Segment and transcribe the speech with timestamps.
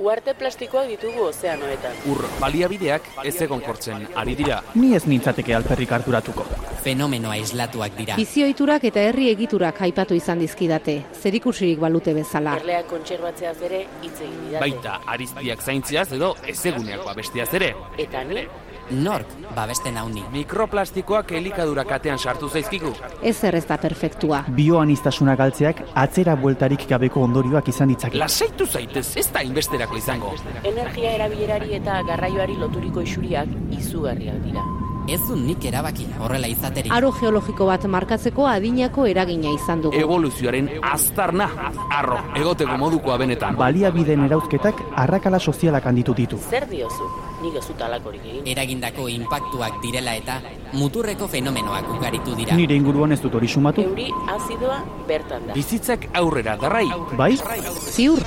[0.00, 1.98] Uarte plastikoak ditugu ozeanoetan.
[2.08, 4.62] Ur baliabideak ez egon kortzen, ari dira.
[4.74, 6.46] Ni ez nintzateke alperrik harturatuko.
[6.80, 8.16] Fenomeno aislatuak dira.
[8.16, 12.56] Bizioiturak eta herri egiturak aipatu izan dizkidate, zerikusirik balute bezala.
[12.62, 14.62] Erleak kontserbatzeaz ere hitz egin didate.
[14.64, 17.74] Baita, ariztiak zaintziaz edo ezeguneak babestiaz ere.
[18.00, 18.46] Eta ni,
[18.90, 20.22] Nork babesten hauni.
[20.32, 22.92] Mikroplastikoak elikadura katean sartu zaizkigu.
[23.22, 24.42] Ez ez da perfektua.
[24.56, 28.18] Bioanistasuna galtzeak atzera bueltarik gabeko ondorioak izan ditzake.
[28.18, 30.34] Lasaitu zaitez, ez da inbesterako izango.
[30.64, 34.79] energia erabilerari eta garraioari loturiko isuriak izugarriak dira.
[35.08, 36.92] Ez du nik erabaki horrela izaterik.
[36.92, 39.96] Aro geologiko bat markatzeko adinako eragina izan dugu.
[39.96, 41.48] Evoluzioaren aztarna,
[41.90, 43.56] arro, egoteko modukoa benetan.
[43.56, 46.38] Baliabideen erauzketak arrakala sozialak handitu ditu.
[46.50, 47.08] Zer diozu?
[47.40, 48.46] Nik ez dut alakorik egin.
[48.52, 50.40] Eragindako inpaktuak direla eta
[50.76, 52.56] muturreko fenomenoak ugaritu dira.
[52.56, 53.86] Nire inguruan ez dut hori sumatu.
[53.88, 55.56] Euri azidoa bertan da.
[55.56, 56.86] Bizitzak aurrera, darrai.
[57.16, 57.32] Bai?
[57.80, 58.20] Ziur,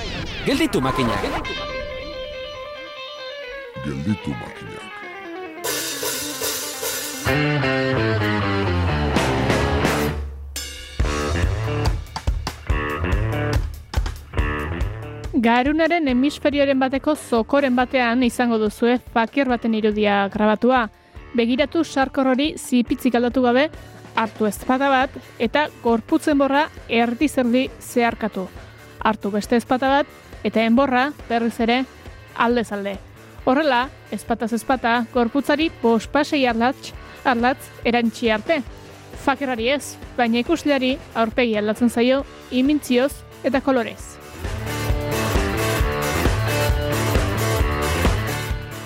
[0.46, 1.24] Gelditu makinak.
[3.86, 4.63] Gelditu makinak.
[15.44, 20.86] Garunaren hemisferioaren bateko zokoren batean izango duzue fakir baten irudia grabatua.
[21.36, 23.70] Begiratu sarkor hori zipitzik aldatu gabe,
[24.16, 28.46] hartu ezpata bat eta gorputzen borra erdi zerdi zeharkatu.
[29.00, 31.84] Hartu beste ezpata bat eta enborra berriz ere
[32.36, 32.98] aldez alde.
[33.46, 36.94] Horrela, ezpataz ezpata, gorputzari bospasei arlatz,
[37.26, 38.62] arlatz erantxi arte.
[39.24, 44.14] Fakirari ez, baina ikusleari aurpegi aldatzen zaio imintzioz eta kolorez.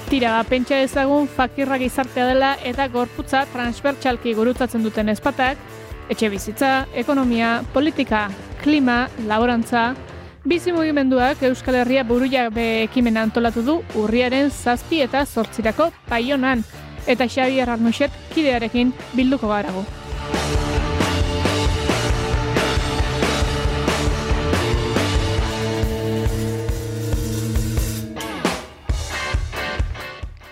[0.07, 5.59] Tira, pentsa ezagun fakirra gizartea dela eta gorputza transbertsalki gurutzatzen duten ezpatak,
[6.07, 8.29] etxe bizitza, ekonomia, politika,
[8.63, 9.89] klima, laborantza,
[10.47, 16.63] bizi mugimenduak Euskal Herria burujabe ekimena antolatu du urriaren zazpi eta zortzirako paionan,
[17.07, 19.85] eta Xabier Arnuxet kidearekin bilduko garagu.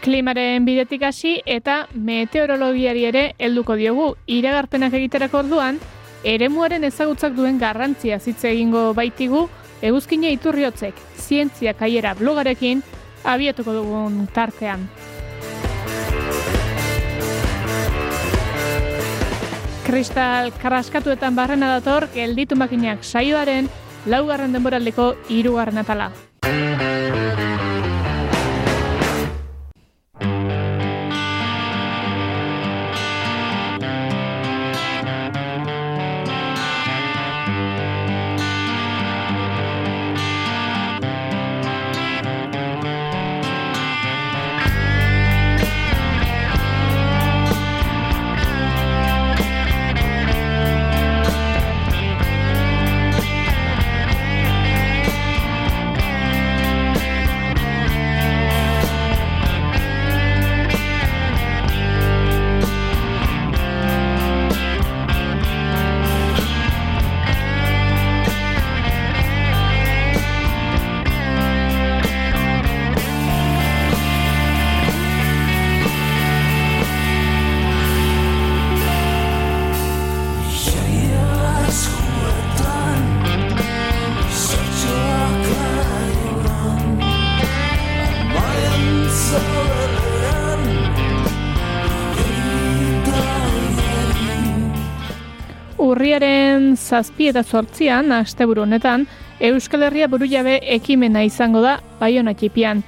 [0.06, 5.80] Klimaren bidetik hasi eta meteorologiari ere helduko diogu iragarpenak egiterako orduan,
[6.24, 9.48] eremuaren ezagutzak duen garrantzia hitz egingo baitigu
[9.82, 12.86] eguzkine iturriotzek zientzia kaiera blogarekin
[13.26, 14.86] abiatuko dugun tartean.
[19.86, 23.70] Kristal karaskatuetan barrena dator gelditu makinak saioaren
[24.10, 26.10] laugarren denboraldeko hirugarren atala.
[96.96, 99.06] Zazpi eta zortzian, asteburu honetan,
[99.44, 102.84] Euskal Herria burujabe ekimena izango da Baiona txipian.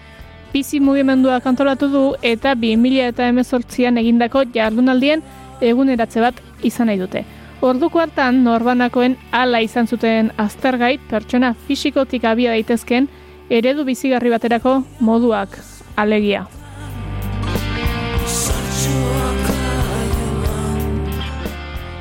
[0.53, 5.23] Bizi mugimenduak antolatu du eta 2000 eta emezortzian egindako jardunaldien
[5.61, 7.25] eguneratze bat izan nahi dute.
[7.67, 13.09] Orduko hartan, norbanakoen ala izan zuten aztergai pertsona fisikotik abia daitezken
[13.49, 15.57] eredu bizigarri baterako moduak
[15.97, 16.45] alegia.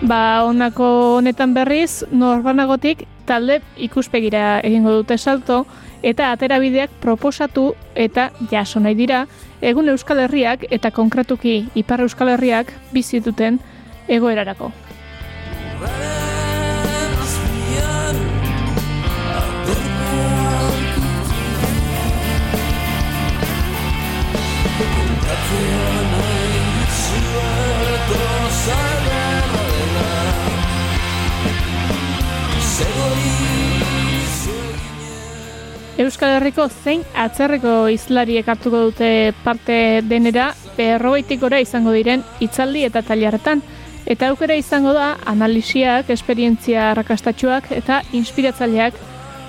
[0.06, 5.64] Ba, honako honetan berriz, norbanagotik talde ikuspegira egingo dute salto,
[6.06, 9.24] eta aterabideak proposatu eta jaso nahi dira,
[9.60, 13.58] egun Euskal Herriak eta konkretuki Ipar Euskal Herriak bizi duten
[14.06, 14.70] egoerarako.
[35.96, 43.00] Euskal Herriko zein atzerreko izlariek hartuko dute parte denera berrogeitik gora izango diren hitzaldi eta
[43.00, 43.62] tailarretan.
[44.04, 49.00] Eta aukera izango da analisiak, esperientzia rakastatxuak eta inspiratzaileak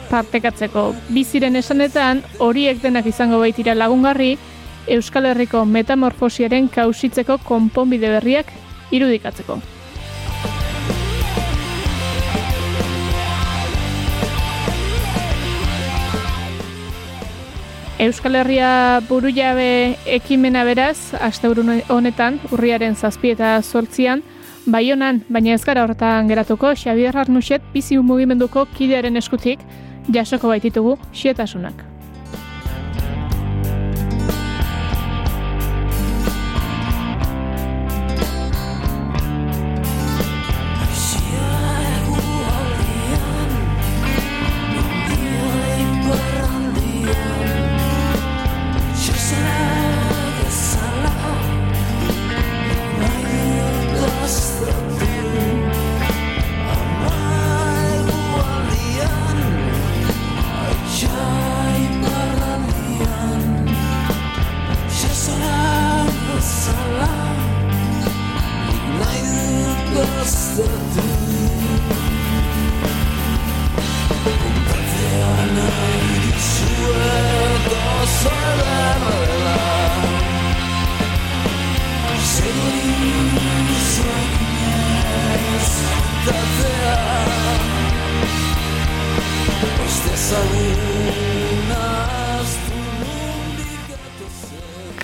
[0.08, 0.88] partekatzeko.
[1.12, 4.38] Biziren esanetan horiek denak izango baitira lagungarri
[4.88, 8.56] Euskal Herriko metamorfosiaren kausitzeko konponbide berriak
[8.96, 9.60] irudikatzeko.
[17.98, 24.22] Euskal Herria buru jabe ekimena beraz, asteburu honetan, urriaren zazpi eta sortzian,
[24.68, 29.64] Baionan, baina ez gara horretan geratuko, Xabier Arnuxet bizi mugimenduko kidearen eskutik,
[30.14, 31.87] jasoko baititugu, xietasunak.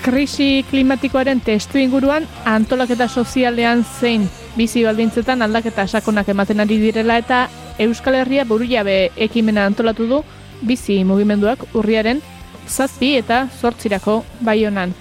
[0.03, 4.25] Krisi klimatikoaren testu inguruan antolaketa sozialean zein
[4.57, 7.47] bizi baldintzetan aldaketa sakonak ematen ari direla eta
[7.79, 10.19] Euskal Herria buru jabe ekimena antolatu du
[10.61, 12.19] bizi mugimenduak urriaren
[12.67, 14.93] zazpi eta zortzirako baionan.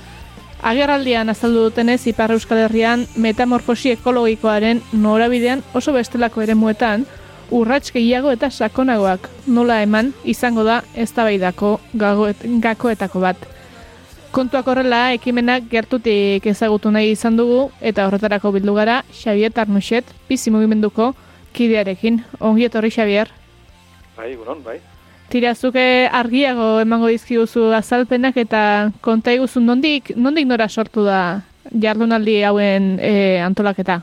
[0.62, 7.06] Agerraldian azaldu dutenez Ipar Euskal Herrian metamorfosi ekologikoaren norabidean oso bestelako ere muetan
[7.52, 13.48] urrats gehiago eta sakonagoak nola eman izango da eztabaidako gakoetako bat.
[14.32, 20.50] Kontuak horrela, ekimenak gertutik ezagutu nahi izan dugu, eta horretarako bildu gara, Xavier Tarnuxet, bizi
[20.50, 21.10] mugimenduko
[21.52, 22.22] kidearekin.
[22.40, 23.28] Ongi etorri, Xavier?
[24.16, 24.78] Bai, gunon, bai.
[25.28, 28.62] Tirazuke argiago emango dizkiguzu azalpenak eta
[29.04, 34.00] konta iguzun nondik, nondik nora sortu da jardunaldi hauen e, antolaketa?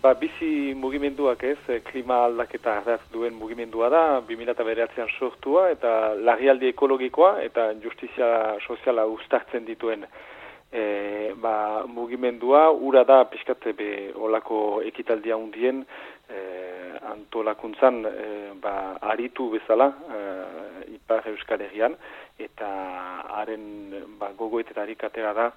[0.00, 6.70] Ba, bizi mugimenduak ez, eh, klima aldaketa ardaz duen mugimendua da, 2008an sortua eta lagialdi
[6.72, 8.30] ekologikoa eta justizia
[8.64, 10.06] soziala ustartzen dituen
[10.72, 16.40] e, ba, mugimendua, ura da pixkatze be olako ekitaldia hundien e,
[17.12, 18.26] antolakuntzan e,
[18.62, 18.74] ba,
[19.12, 20.22] aritu bezala e,
[20.96, 21.98] Ipar Euskal Herrian.
[22.40, 22.70] Eta
[23.36, 23.66] haren
[24.18, 25.50] ba, gogoetetarik atera da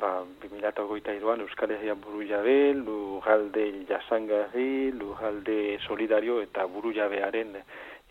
[0.00, 7.56] ba, 2008an Euskal Herria buru jabe, lujalde jasangarri, lujalde solidario eta buru jabearen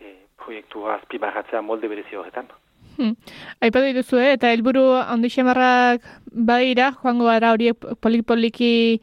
[0.00, 2.48] e, proiektua azpimarratzea molde berezi horretan.
[2.96, 3.16] Hmm.
[3.60, 4.32] Aipatu dituzu, eh?
[4.36, 9.00] eta helburu handi xamarrak badira, joango gara horiek polipoliki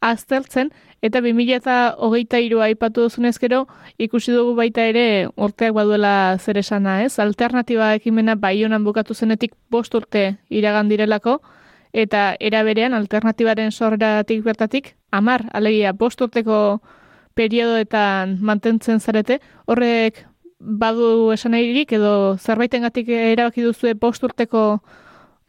[0.00, 0.70] aztertzen,
[1.04, 3.66] eta 2000 eta hogeita irua aipatu duzunez gero,
[4.00, 7.18] ikusi dugu baita ere urteak baduela zer esana, ez?
[7.20, 11.42] Alternatiba ekimena bai honan bukatu zenetik bost urte iragan direlako,
[11.94, 16.80] eta era berean alternatibaren sorreratik bertatik hamar alegia bost urteko
[17.38, 20.24] periodoetan mantentzen zarete horrek
[20.58, 24.80] badu esan edo zerbaitengatik erabaki duzu bost urteko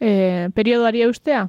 [0.00, 1.48] e, periodoari eustea?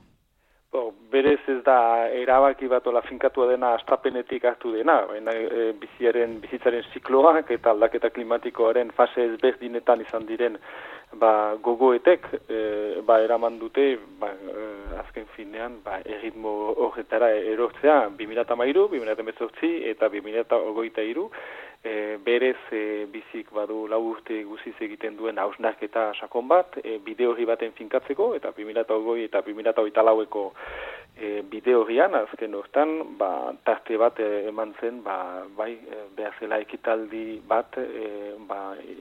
[0.71, 6.39] Bo, berez ez da erabaki bat ola finkatua dena astapenetik hartu dena, baina e, biziaren,
[6.41, 10.57] bizitzaren zikloak eta aldaketa klimatikoaren fase ezberdinetan izan diren
[11.19, 14.65] ba, gogoetek e, ba, eraman dute ba, e,
[15.01, 16.53] azken finean ba, erritmo
[16.85, 18.55] horretara erortzea 2008,
[18.93, 21.29] 2008 eta 2008
[21.83, 27.27] e, berez e, bizik badu lau urte guziz egiten duen hausnarketa sakon bat, e, bide
[27.27, 30.51] hori baten finkatzeko, eta 2008 eta 2008 laueko
[31.19, 36.35] e, bide horrian, azken hortan, ba, tarte bat e, eman zen, ba, bai, e, behar
[36.39, 38.59] zela ekitaldi bat, e, ba,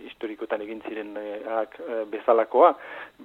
[0.08, 1.26] historikotan egin ziren e,
[2.12, 2.72] bezalakoa,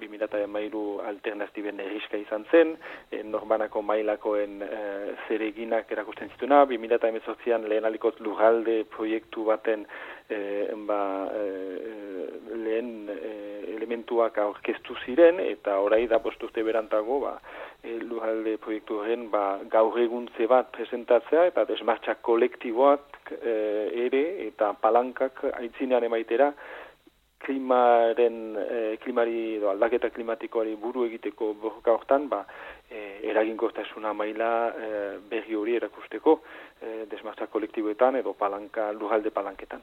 [0.02, 2.76] 2008 alternatiben erriska izan zen,
[3.10, 4.80] e, norbanako mailakoen e,
[5.28, 9.86] zereginak erakusten zituna, 2008an lehen alikot lugalde proiektu baten
[10.32, 11.02] e, ba,
[11.36, 13.32] e, lehen e,
[13.76, 17.36] elementuak aurkeztu ziren, eta orai da postuzte berantago, ba,
[17.82, 23.56] e, lujalde proiektu horren ba, gaur eguntze bat presentatzea eta desmartxak kolektiboak e,
[24.06, 26.52] ere eta palankak aitzinean emaitera
[27.42, 32.44] klimaren e, klimari edo aldaketa klimatikoari buru egiteko borroka hortan ba
[32.90, 34.92] e, eraginkortasuna maila e,
[35.30, 36.38] berri hori erakusteko
[36.80, 39.82] e, desmartza kolektiboetan edo palanka lujalde palanketan.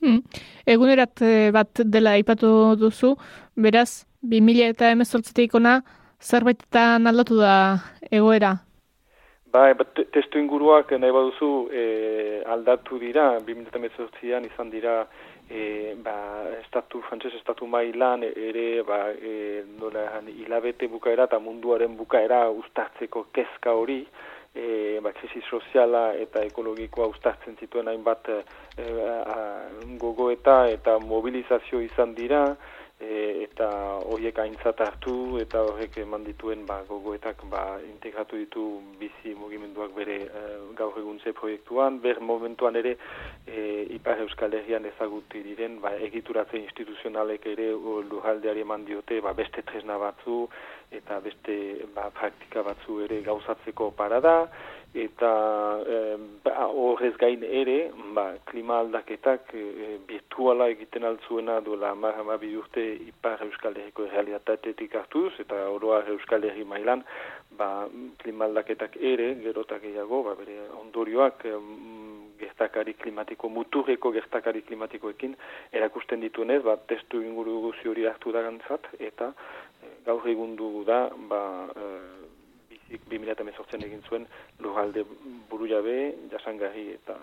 [0.00, 0.22] Hmm.
[0.66, 3.16] Egunerat e, bat dela aipatu duzu,
[3.56, 5.80] beraz, 2000 eta emezortzitik ona,
[6.22, 7.54] zerbaitetan aldatu da
[8.10, 8.56] egoera?
[9.52, 11.84] Ba, ba testu inguruak nahi baduzu e,
[12.46, 15.00] aldatu dira, 2000 eta emezortzian izan dira
[15.48, 16.16] e, ba,
[16.60, 23.72] estatu, frantzes estatu mailan ere ba, e, nola, hilabete bukaera eta munduaren bukaera ustartzeko kezka
[23.72, 24.02] hori,
[24.58, 28.40] e, ba, krisi soziala eta ekologikoa ustartzen zituen hainbat e,
[30.02, 32.42] gogo eta eta mobilizazio izan dira,
[33.00, 33.68] e, eta
[34.10, 38.64] horiek aintzat hartu eta horrek eman dituen ba, gogoetak ba, integratu ditu
[38.98, 40.42] bizi mugimenduak bere e,
[40.78, 42.96] gaur eguntze proiektuan, ber momentuan ere
[43.46, 47.70] e, Ipar Euskal Herrian ezagutu diren ba, egituratze instituzionalek ere
[48.10, 50.46] lujaldeari eman diote ba, beste tresna batzu
[50.90, 51.58] eta beste
[51.94, 54.48] ba, praktika batzu ere gauzatzeko parada,
[54.98, 55.30] eta
[56.66, 63.42] horrez gain ere, ba, klima aldaketak e, virtuala egiten altzuena duela amar bi urte ipar
[63.46, 67.04] Euskal Herriko realitatetik hartuz, eta oroa Euskal Herri mailan,
[67.58, 67.86] ba,
[68.22, 71.46] klima aldaketak ere, gerotak gehiago, ba, bere ondorioak
[72.38, 75.34] gertakari klimatiko, muturreko gertakari klimatikoekin
[75.72, 80.84] erakusten dituenez, ba, testu inguru guzi hori hartu da gantzat, eta e, gaur egun dugu
[80.88, 81.42] da, ba,
[81.74, 82.27] e,
[82.90, 84.26] 2018 egin zuen
[84.60, 85.04] lurralde
[85.50, 87.16] buru jabe, jasangarri eta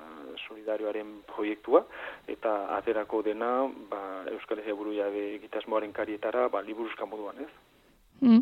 [0.48, 1.86] solidarioaren proiektua,
[2.28, 3.52] eta aterako dena
[3.90, 4.02] ba,
[4.34, 7.52] Euskal Herria buru jabe egitasmoaren karietara ba, liburuzka moduan ez.
[8.22, 8.42] Mm.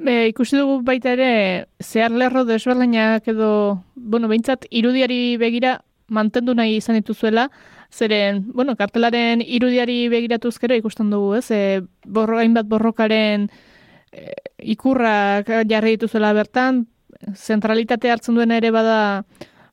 [0.00, 6.78] Be, ikusi dugu baita ere, zehar lerro desberdinak edo, bueno, behintzat, irudiari begira mantendu nahi
[6.78, 7.48] izan dituzuela,
[7.90, 11.50] zeren, bueno, kartelaren irudiari begiratuzkero ikusten dugu, ez?
[11.50, 13.48] E, borro, hainbat borrokaren
[14.58, 16.84] ikurrak jarri dituzela bertan,
[17.34, 19.24] zentralitate hartzen duena ere bada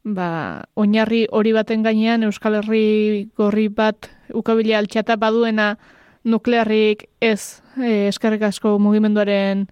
[0.03, 5.75] ba, oinarri hori baten gainean Euskal Herri gorri bat ukabila altxata baduena
[6.23, 9.67] nuklearrik ez e, eskarrik asko mugimenduaren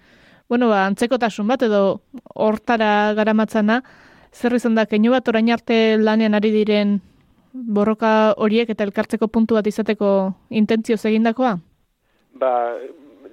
[0.47, 2.01] bueno, ba, antzekotasun bat edo
[2.35, 3.79] hortara garamatzana,
[4.29, 6.99] zer izan da, keinu bat orain arte lanean ari diren
[7.51, 11.55] borroka horiek eta elkartzeko puntu bat izateko intentzioz egindakoa?
[12.37, 12.51] Ba,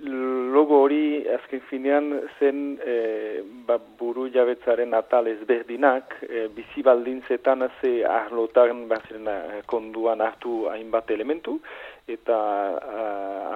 [0.03, 2.09] logo hori azken finean
[2.41, 10.21] zen e, ba, buru jabetzaren atal ezberdinak e, bizi baldintzetan ze ahlotan bazen e, konduan
[10.21, 11.61] hartu hainbat elementu
[12.09, 12.39] eta
[12.83, 13.05] a,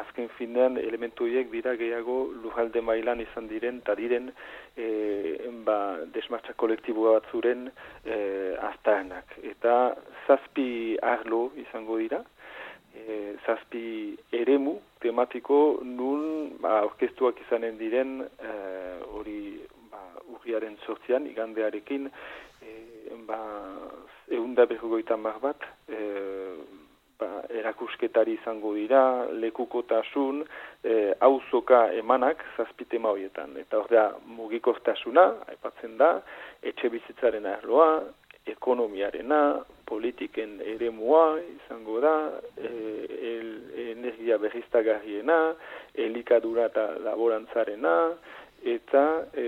[0.05, 4.31] azken finean elementu horiek dira gehiago lujalde mailan izan diren eta diren
[4.77, 7.67] e, ba, desmartza kolektibo batzuren
[8.05, 9.97] e, aztarenak eta
[10.29, 12.23] zazpi ahlo izango dira
[13.07, 18.55] e, zazpi eremu tematiko nun ba, orkestuak izanen diren e,
[19.13, 19.41] hori
[19.91, 20.03] ba,
[20.35, 22.73] urriaren sortzian, igandearekin e,
[23.29, 23.41] ba,
[24.35, 26.01] eunda berrogoitan bat e,
[27.21, 30.43] ba, erakusketari izango dira lekukotasun
[30.83, 33.57] e, auzoka emanak zazpitema horietan.
[33.61, 36.17] Eta hor da mugikortasuna aipatzen da
[36.63, 38.03] etxe bizitzaren arloa
[38.47, 39.41] ekonomiarena,
[39.87, 42.17] politiken eremua izango da,
[42.57, 42.71] e,
[43.33, 43.53] el,
[43.91, 45.39] energia berriztagarriena,
[45.95, 47.97] elikadura eta laborantzarena,
[48.67, 49.47] eta e,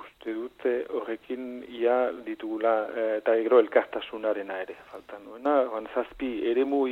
[0.00, 6.86] uste dute horrekin ia ditugula e, eta egro elkartasunarena ere, faltan nuena, zazpi eremu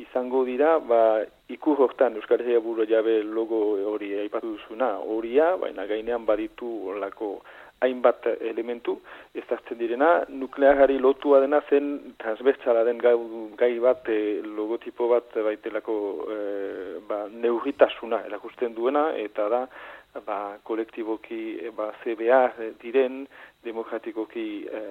[0.00, 5.86] izango dira, ba, ikur hortan Euskal Herria Buro Jabe logo hori aipatu duzuna, horia, baina
[5.86, 7.40] gainean baditu olako
[7.80, 8.98] hainbat elementu,
[9.34, 15.96] ez hartzen direna, nuklearari lotua dena zen transbertsala den gai bat, e, logotipo bat baitelako
[16.34, 16.40] e,
[17.08, 19.62] ba, neurritasuna erakusten duena, eta da,
[20.26, 22.42] ba, kolektiboki e, ba, CBA
[22.82, 23.22] diren,
[23.64, 24.82] demokratikoki e,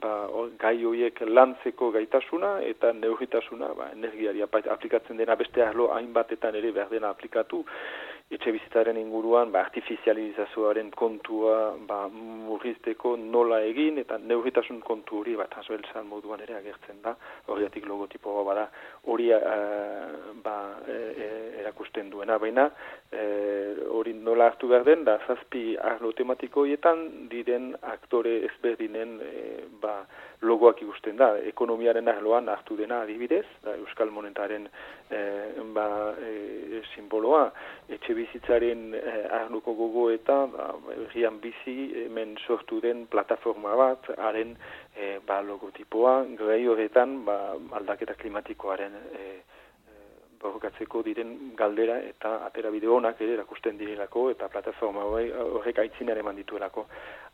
[0.00, 0.14] ba,
[0.60, 6.88] gai horiek lantzeko gaitasuna, eta neurritasuna, ba, energiari aplikatzen dena beste arlo hainbatetan ere behar
[6.92, 7.66] dena aplikatu,
[8.30, 15.50] etxe bizitaren inguruan ba, artifizializazioaren kontua ba, murrizteko nola egin eta neurritasun kontu hori bat
[15.50, 17.16] transversan moduan ere agertzen da.
[17.50, 18.68] Horiatik logotipo bada
[19.10, 19.40] hori uh,
[20.44, 20.56] ba,
[20.86, 20.96] e,
[21.26, 21.28] e,
[21.64, 22.38] erakusten duena.
[22.38, 22.68] Baina
[23.90, 26.64] hori nola hartu behar den da zazpi arlo tematiko
[27.30, 29.34] diren aktore ezberdinen e,
[29.82, 30.04] ba,
[30.42, 34.68] logoak ikusten da, ekonomiaren arloan hartu dena adibidez, da, Euskal Monetaren
[35.74, 35.86] ba,
[36.22, 37.50] e, simboloa,
[37.90, 40.70] etxe bizitzaren eh, arnuko gogo eta ba,
[41.42, 44.56] bizi hemen sortu den plataforma bat, haren
[44.96, 47.38] eh, ba, logotipoa, gai horretan ba,
[47.80, 49.38] aldaketa klimatikoaren eh,
[50.40, 56.38] borrokatzeko diren galdera eta atera bide honak ere erakusten direlako eta plataforma horrek aitzinean eman
[56.40, 56.86] dituelako.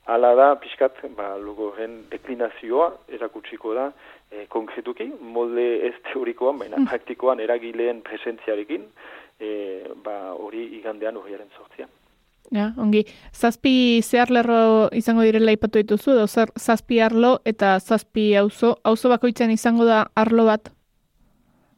[0.06, 3.88] Hala da, pixkat, ba, logo horren deklinazioa erakutsiko da
[4.30, 8.86] e, konkretuki, molde ez teorikoan, baina praktikoan eragileen presentziarekin,
[9.40, 9.50] e,
[10.04, 11.90] ba, hori igandean horiaren sortzian.
[12.54, 13.02] Ja, ongi.
[13.34, 19.86] Zazpi zeharlerro izango direla ipatu dituzu, edo zazpi arlo eta zazpi auzo, auzo bakoitzen izango
[19.88, 20.70] da arlo bat.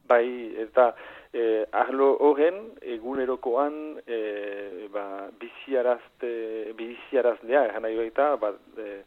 [0.09, 0.25] Bai,
[0.61, 0.91] eta
[1.33, 9.01] eh, arlo horren egunerokoan eh, ba, biziarazte, biziarazlea, eran nahi baita, ba, eh,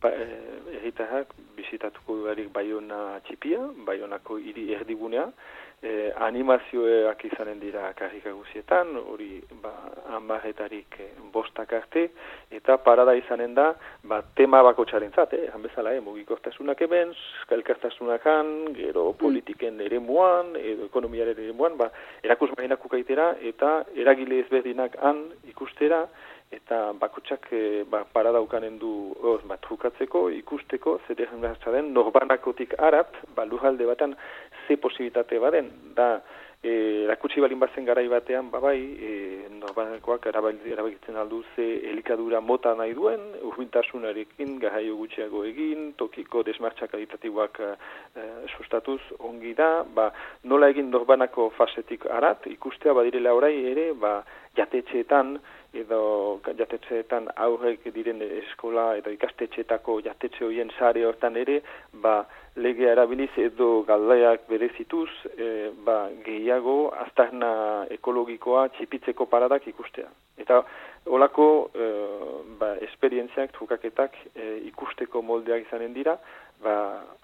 [0.00, 1.24] ba, eh,
[1.56, 5.28] bizitatuko duarik Baiona txipia, Baionako hiri erdigunea,
[5.82, 9.72] eh, animazioak izanen dira karrika guzietan, hori ba,
[10.16, 12.08] amarretarik eh, bostak arte,
[12.54, 13.72] eta parada izanen da,
[14.08, 17.14] ba, tema bako txarentzat, eh, han bezala, eh, mugikortasunak hemen,
[17.52, 21.90] elkartasunak han, gero politiken ere muan, edo ekonomiaren ere muan, ba,
[22.22, 26.06] erakus mainak ukaitera, eta eragile ezberdinak han ikustera,
[26.52, 28.92] eta bakotsak e, ba, parada ukanen du
[29.24, 31.24] hor, ba, trukatzeko, ikusteko, zer
[31.72, 34.14] den, norbanakotik arat, ba, lujalde batan,
[34.72, 36.22] ze posibilitate baden, da,
[36.62, 39.10] e, erakutsi balin bazen garai batean, ba bai, e,
[39.60, 47.60] norbanakoak erabakitzen aldu ze elikadura mota nahi duen, urbintasunarekin, gahaio gutxiago egin, tokiko desmartxa kalitatiboak
[47.60, 47.72] e,
[48.56, 50.12] sustatuz ongi da, ba,
[50.44, 54.22] nola egin norbanako fasetik arat, ikustea badirela orai ere, ba,
[54.56, 55.38] jatetxeetan,
[55.72, 61.60] edo jatetxeetan aurrek diren eskola edo ikastetxeetako jatetxe horien sare hortan ere,
[62.04, 62.22] ba,
[62.56, 67.52] legea erabiliz edo galdeak berezituz, e, ba, gehiago aztarna
[67.96, 70.10] ekologikoa txipitzeko paradak ikustea.
[70.36, 70.60] Eta
[71.06, 71.90] olako e,
[72.60, 76.18] ba, esperientziak, trukaketak e, ikusteko moldeak izanen dira,
[76.62, 76.74] ba,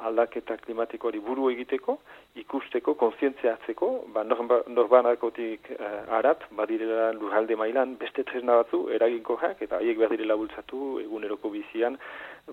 [0.09, 1.99] aldaketa klimatikoari buru egiteko,
[2.39, 9.81] ikusteko, kontzientziatzeko, ba, norba, norbanakotik uh, arat, badirela lurralde mailan, beste tresna batzu, eraginkoak, eta
[9.81, 11.99] haiek behar direla bultzatu eguneroko bizian,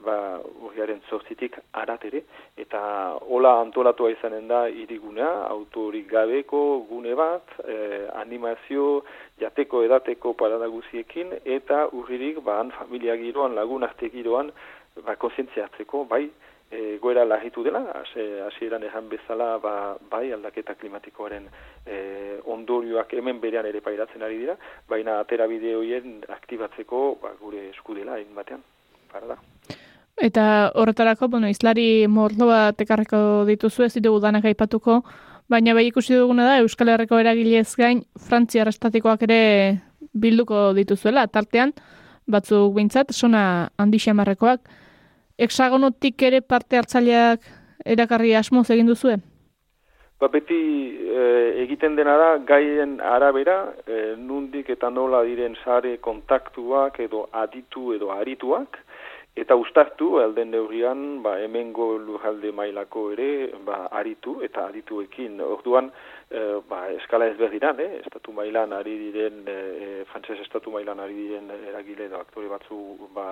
[0.04, 2.24] ba, urriaren zortzitik arat ere,
[2.60, 2.82] eta
[3.30, 9.04] hola antolatua izanen da irigunea, autorik gabeko gune bat, eh, animazio,
[9.42, 14.52] jateko edateko parada guziekin, eta urririk, ba, han familia giroan, lagun arte giroan,
[15.06, 16.26] ba, kontzientziatzeko, bai,
[16.72, 17.82] e, goera lagitu dela,
[18.48, 19.74] hasieran ejan bezala ba,
[20.12, 21.48] bai aldaketa klimatikoaren
[21.86, 24.58] e, ondorioak hemen berean ere pairatzen ari dira,
[24.90, 28.64] baina atera bide horien aktibatzeko ba, gure eskudela egin batean,
[29.12, 29.40] para da.
[30.16, 35.02] Eta horretarako, bueno, izlari morlo bat ekarreko dituzu ez ditugu danak aipatuko,
[35.52, 39.42] baina bai ikusi duguna da Euskal Herriko eragilez gain Frantzia estatikoak ere
[40.14, 41.76] bilduko dituzuela, tartean
[42.26, 44.64] batzuk behintzat, sona handi xamarrekoak,
[45.38, 47.48] hexagonotik ere parte hartzaileak
[47.86, 49.18] erakarri asmoz egin duzue?
[50.20, 50.58] Ba, beti
[50.96, 51.24] e,
[51.66, 58.14] egiten dena da gaien arabera, e, nundik eta nola diren sare kontaktuak edo aditu edo
[58.16, 58.80] arituak,
[59.36, 63.30] eta ustartu alden neurrian ba, hemengo lujalde mailako ere
[63.68, 65.42] ba, aritu eta adituekin.
[65.44, 65.92] Orduan,
[66.30, 68.00] e, ba, eskala ezberdinan, eh?
[68.02, 72.80] estatu mailan ari diren, e, frantzes estatu mailan ari diren eragile edo aktore batzu,
[73.14, 73.28] ba,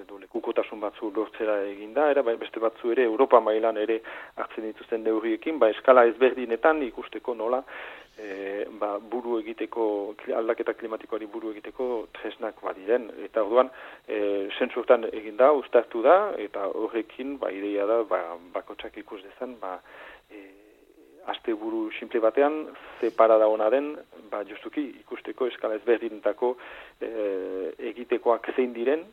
[0.00, 4.00] edo lekukotasun batzu lortzera eginda, era, ba, beste batzu ere Europa mailan ere
[4.36, 7.62] hartzen dituzten neurriekin, ba, eskala ezberdinetan ikusteko nola,
[8.16, 9.86] e, ba, buru egiteko,
[10.40, 13.10] aldaketa klimatikoari buru egiteko tresnak badiren.
[13.28, 13.70] Eta orduan,
[14.08, 15.52] e, sentzurtan egin da,
[16.02, 18.22] da, eta horrekin, ba, ideia da, ba,
[18.54, 19.76] bakotsak ikus dezan, ba,
[20.30, 20.55] e,
[21.32, 22.66] aste buru simple batean,
[23.00, 23.94] ze parada hona den,
[24.30, 26.56] ba, justuki ikusteko eskala ezberdinetako
[27.00, 27.10] e,
[27.92, 29.04] egitekoak zein diren,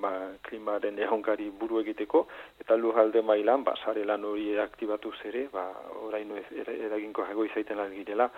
[0.00, 0.12] ba,
[0.48, 2.24] klimaren erronkari buru egiteko,
[2.62, 5.68] eta lurralde mailan, ba, sare lan hori aktibatuz ere, ba,
[6.06, 6.46] oraino ez,
[6.88, 8.30] eraginko jago izaiten lan girela.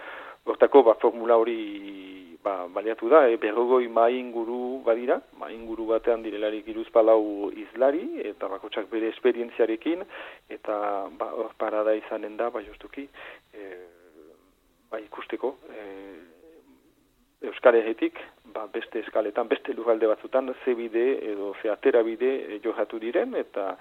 [0.44, 4.32] Hortako, ba, formula hori ba, baliatu da, e, berrogoi main
[4.84, 10.02] badira, main guru batean direlarik iruz palau izlari, eta bakotsak bere esperientziarekin,
[10.50, 13.08] eta ba, hor parada izanen da, ba, justuki,
[13.54, 13.70] e,
[14.90, 15.86] ba, ikusteko, e,
[17.42, 18.18] Euskal Herretik,
[18.54, 23.34] ba, beste eskaletan, beste lugalde batzutan, ze bide edo ze atera bide e, johatu diren,
[23.34, 23.76] eta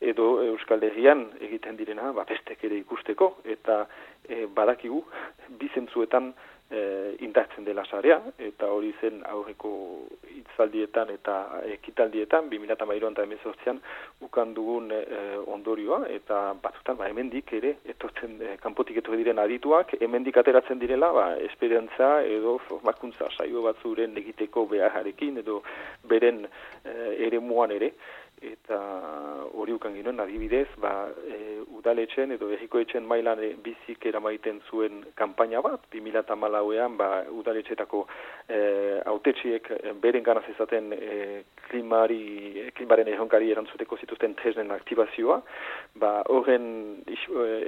[0.00, 3.84] edo Euskal Herrian egiten direna, ba, bestek ere ikusteko, eta
[4.28, 5.02] e, badakigu,
[5.62, 6.32] bizentzuetan
[6.72, 9.72] e, indartzen dela sarea, eta hori zen aurreko
[10.32, 11.36] hitzaldietan eta
[11.74, 13.80] ekitaldietan, 2008an eta emezortzian,
[14.24, 15.02] ukan dugun e,
[15.52, 21.12] ondorioa, eta batzutan, ba, hemendik ere, etortzen, e, kanpotik etorri diren adituak, hemendik ateratzen direla,
[21.12, 25.60] ba, esperientza edo formakuntza saio batzuren egiteko beharrekin, edo
[26.08, 26.96] beren e,
[27.28, 27.92] ere muan ere,
[28.42, 28.78] eta
[29.54, 30.92] hori ukan ginoen adibidez, ba,
[31.28, 38.04] e, udaletxen edo errikoetxen mailan e, bizik eramaiten zuen kanpaina bat, 2008an ba, udaletxetako
[38.48, 38.58] e,
[39.12, 39.70] autetxiek
[40.02, 45.40] beren ganaz ezaten e, klimari, klimaren erronkari erantzuteko zituzten tresnen aktibazioa,
[46.02, 46.66] ba, horren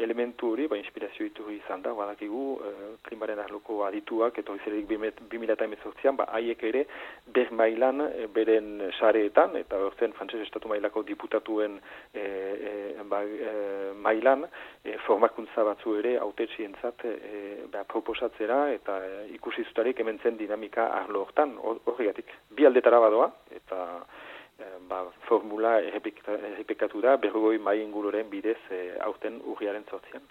[0.02, 2.74] elementu hori, ba, inspirazio iturri izan da, badakigu e,
[3.08, 6.86] klimaren arloko adituak, eta hori 2008an, ba, haiek ere
[7.34, 8.02] ber mailan
[8.34, 11.80] beren sareetan, eta horzen frantzes estatu mailako diputatuen
[12.12, 14.46] e, e, ba, e, mailan
[14.84, 20.90] e, formakuntza batzu ere autetxientzat e, ba, proposatzera eta e, ikusi zutarik hemen zen dinamika
[20.92, 24.04] arlo hortan, horregatik, bi aldetara badoa, eta
[24.58, 30.22] e, ba, formula errepikatu da berrogoi mai ingururen bidez e, aurten urriaren zortzian.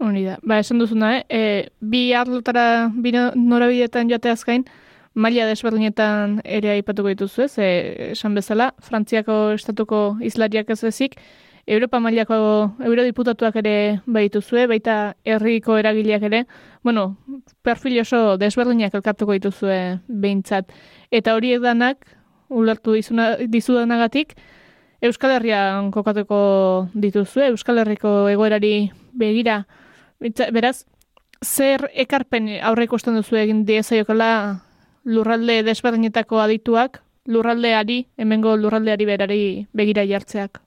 [0.00, 1.24] Hori da, ba, esan duzuna, eh?
[1.28, 4.64] E, bi arlotara, bi norabidetan joateaz gain,
[5.14, 7.68] maila desberdinetan ere aipatuko dituzu ez, e,
[8.12, 11.16] esan bezala, Frantziako estatuko izlariak ez ezik,
[11.66, 12.36] Europa mailako
[12.82, 13.74] eurodiputatuak ere
[14.06, 16.44] baituzue, baita herriko eragileak ere,
[16.82, 17.16] bueno,
[17.62, 20.72] perfil oso desberdinak elkartuko dituzue behintzat.
[21.10, 22.06] Eta horiek danak,
[22.48, 22.96] ulertu
[23.48, 24.34] dizudanagatik,
[25.00, 29.62] Euskal Herrian kokatuko dituzue, Euskal Herriko egoerari begira.
[30.52, 30.84] Beraz,
[31.40, 34.32] zer ekarpen aurreiko esten duzu egin diezaiokala
[35.04, 39.40] lurralde desberdinetako adituak lurraldeari, hemengo lurraldeari berari
[39.76, 40.60] begira jartzeak?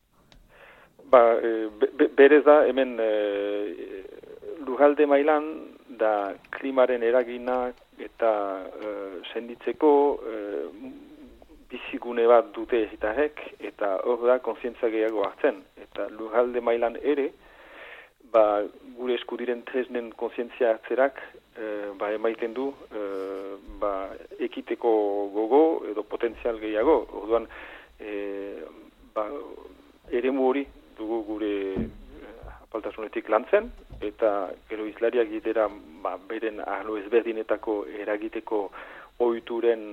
[1.12, 3.12] Ba, e, be, berez da, hemen e,
[4.66, 5.50] lurralde mailan
[6.00, 8.34] da klimaren eragina eta
[8.82, 8.94] e,
[9.34, 10.38] senditzeko e,
[11.74, 13.42] bizigune bat dute egitarek
[13.72, 15.62] eta hor da konzientza gehiago hartzen.
[15.82, 17.32] Eta lurralde mailan ere,
[18.34, 18.64] ba,
[18.98, 21.22] gure eskudiren tresnen konzientzia hartzerak
[21.58, 21.70] e,
[22.00, 23.03] ba, emaiten du e,
[23.84, 23.92] ba,
[24.40, 24.94] ekiteko
[25.36, 26.96] gogo edo potentzial gehiago.
[27.24, 27.48] Orduan,
[28.00, 28.14] e,
[29.16, 29.28] ba,
[30.12, 30.66] ere hori
[30.98, 31.54] dugu gure
[32.64, 35.68] apaltasunetik lantzen, eta gero izlariak gitera
[36.04, 38.64] ba, beren ahlo ezberdinetako eragiteko
[39.24, 39.84] oituren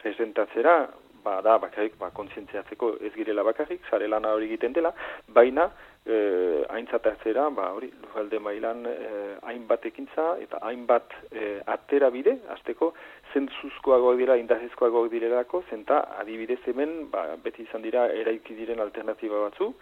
[0.00, 0.76] presentatzera,
[1.24, 4.92] ba, da, bakarrik, ba, kontzientziatzeko ez girela bakarrik, sare lana hori egiten dela,
[5.38, 5.70] baina,
[6.04, 12.36] eh, aintzat hartzera, ba, hori, lujalde mailan eh, hainbat ekintza eta hainbat eh, atera bide,
[12.56, 12.92] azteko,
[13.32, 19.72] zentzuzkoagoak dira, indahezkoagoak direlako, zenta adibidez hemen, ba, beti izan dira, eraiki diren alternatiba batzu,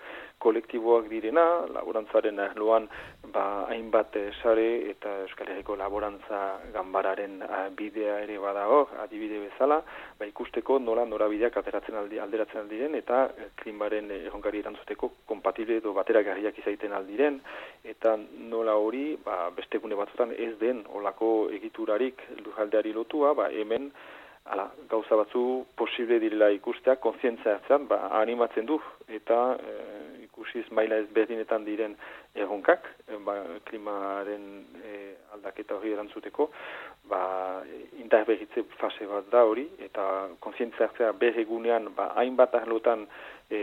[0.43, 2.89] kolektiboak direna, laborantzaren ahloan,
[3.33, 6.41] ba, hainbat eh, sare eta Euskal Herriko laborantza
[6.75, 9.81] gambararen eh, bidea ere bada hor, adibide bezala,
[10.19, 15.95] ba, ikusteko nola norabideak ateratzen aldi, alderatzen aldiren, eta eh, klimaren erronkari erantzuteko kompatible edo
[15.99, 17.39] bateragarriak izaiten aldiren,
[17.95, 18.17] eta
[18.53, 23.93] nola hori, ba, beste gune batzutan ez den olako egiturarik lujaldeari lotua, ba, hemen
[24.45, 28.79] ala, gauza batzu posible direla ikustea, konzientzia hartzen, ba, animatzen du,
[29.09, 29.77] eta e,
[30.27, 31.95] ikusiz maila ezberdinetan diren
[32.35, 34.47] erronkak, e, ba, klimaren
[34.83, 34.99] e,
[35.37, 36.49] aldaketa hori erantzuteko,
[37.11, 37.23] ba,
[38.03, 40.09] indar berritze fase bat da hori, eta
[40.43, 43.07] konzientzia hartzea berregunean, ba, hainbat ahlotan
[43.49, 43.63] e,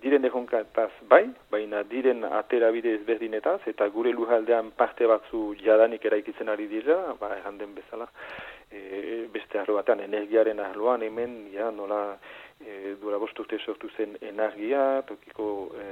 [0.00, 6.68] diren erronkataz bai, baina diren aterabide ezberdinetaz, eta gure lujaldean parte batzu jadanik eraikitzen ari
[6.68, 8.08] dira, ba, erranden bezala,
[8.70, 12.18] e, beste arlo batean, energiaren arloan hemen, ja, nola
[12.60, 15.86] e, dura bosturte sortu zen energia, tokiko e,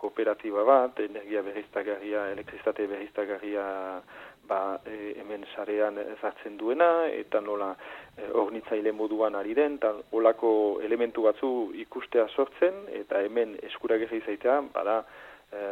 [0.00, 3.64] kooperatiba bat, energia berriztagarria, elektriztate berriztagarria
[4.50, 7.72] ba, e, hemen sarean zartzen duena, eta nola
[8.16, 10.52] e, ornitzaile moduan ari den, eta olako
[10.84, 11.50] elementu batzu
[11.86, 15.00] ikustea sortzen, eta hemen eskuragerri zaitea, bada,
[15.50, 15.64] e,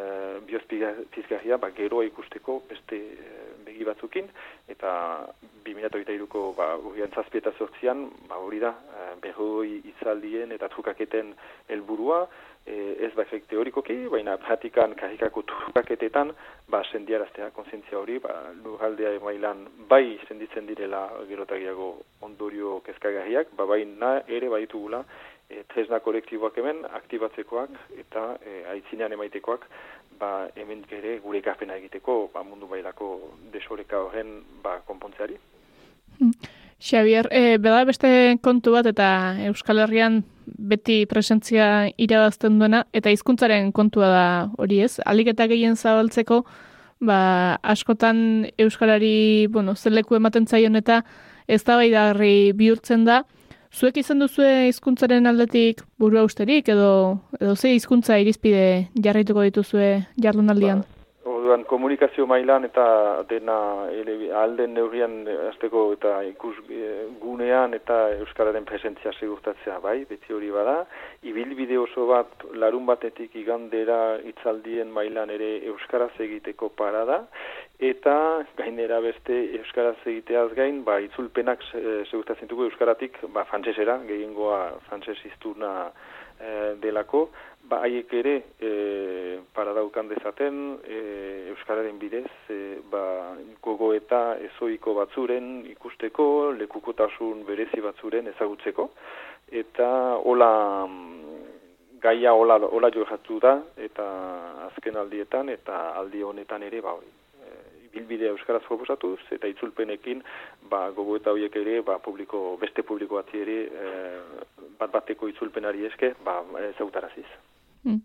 [0.49, 3.48] biozpizgarria, ba, geroa ikusteko beste e,
[3.79, 4.27] begi batzukin,
[4.67, 4.91] eta
[5.63, 11.33] 2008ko ba, urrian zazpieta sortzian, ba, hori da, e, berroi izaldien eta trukaketen
[11.69, 12.27] helburua,
[12.65, 16.33] e, ez bakarrik teorikoki, baina pratikan karikako trukaketetan,
[16.67, 24.19] ba, sendiaraztea konsientzia hori, ba, lurraldea emailan bai senditzen direla gerotagiago ondorio kezkagarriak, ba, baina
[24.27, 25.05] ere baitugula,
[25.49, 29.65] e, tresna kolektiboak hemen aktibatzekoak eta e, aitzinean emaitekoak
[30.19, 33.17] ba, hemen gere gure gafena egiteko ba, mundu bailako
[33.53, 35.37] desoreka horren ba, konpontzeari.
[36.19, 36.33] Hmm.
[36.79, 38.09] Xavier, e, beda beste
[38.41, 44.27] kontu bat eta Euskal Herrian beti presentzia irabazten duena eta hizkuntzaren kontua da
[44.57, 44.95] hori ez.
[45.05, 46.45] Alik eta gehien zabaltzeko,
[47.03, 51.03] ba, askotan Euskalari bueno, zeleku ematen zaion eta
[51.47, 53.23] ez da bihurtzen da,
[53.69, 58.63] Zuek izan duzu hizkuntzaren aldetik burua usterik edo edo ze hizkuntza irizpide
[59.05, 60.81] jarraituko dituzue jardunaldian?
[60.81, 60.99] Ba,
[61.49, 62.83] Orduan, komunikazio mailan eta
[63.29, 63.55] dena
[63.89, 65.15] ele, alden neurrian
[65.49, 66.89] azteko eta ikus e,
[67.21, 70.75] gunean eta Euskararen presentzia segurtatzea, bai, beti hori bada.
[71.25, 77.23] Ibilbide oso bat larun batetik igandera itzaldien mailan ere Euskaraz egiteko parada,
[77.79, 85.15] eta gainera beste Euskaraz egiteaz gain, ba, itzulpenak segurtatzen dugu Euskaratik, ba, frantzesera, gehiengoa frantzes
[85.31, 87.29] izturna e, delako,
[87.71, 88.71] ba, haiek ere e,
[89.55, 90.99] paradaukan dezaten e,
[91.53, 92.59] Euskararen bidez e,
[92.91, 93.03] ba,
[93.63, 98.89] gogo eta ezoiko batzuren ikusteko, lekukotasun berezi batzuren ezagutzeko,
[99.63, 99.87] eta
[100.19, 100.51] hola
[102.03, 103.07] gaia hola, hola jo
[103.39, 104.05] da, eta
[104.67, 106.95] azken aldietan, eta aldi honetan ere, ba,
[107.93, 110.23] bilbide euskaraz proposatuz eta itzulpenekin
[110.71, 113.93] ba gogo eta hoiek ere ba publiko beste publiko batzi ere e,
[114.79, 116.41] bat bateko itzulpenari eske ba
[116.77, 117.27] zautaraziz.
[117.83, 118.01] Hmm.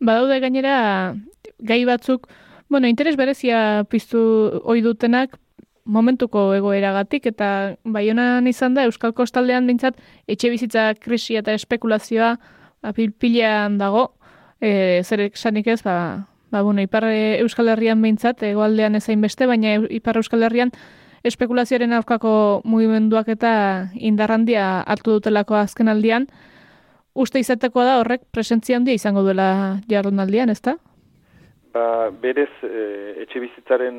[0.00, 1.14] Badaude gainera
[1.58, 2.26] gai batzuk,
[2.68, 4.20] bueno, interes berezia piztu
[4.64, 5.36] ohi dutenak
[5.84, 12.36] momentuko egoeragatik eta baionan izan da Euskal Kostaldean bintzat etxe bizitza krisia eta espekulazioa
[12.86, 14.06] apilpilean dago,
[14.60, 15.96] e, zer esanik ez, ba,
[16.50, 20.72] ba, bueno, Ipar Euskal Herrian behintzat, egoaldean ezain beste, baina Ipar Euskal Herrian
[21.26, 23.52] espekulazioaren aurkako mugimenduak eta
[23.94, 26.28] indarrandia hartu dutelako azken aldian,
[27.14, 30.78] uste izateko da horrek presentzia handia izango duela jardunaldian, ezta?
[31.70, 33.98] Ba, berez, e, etxe bizitzaren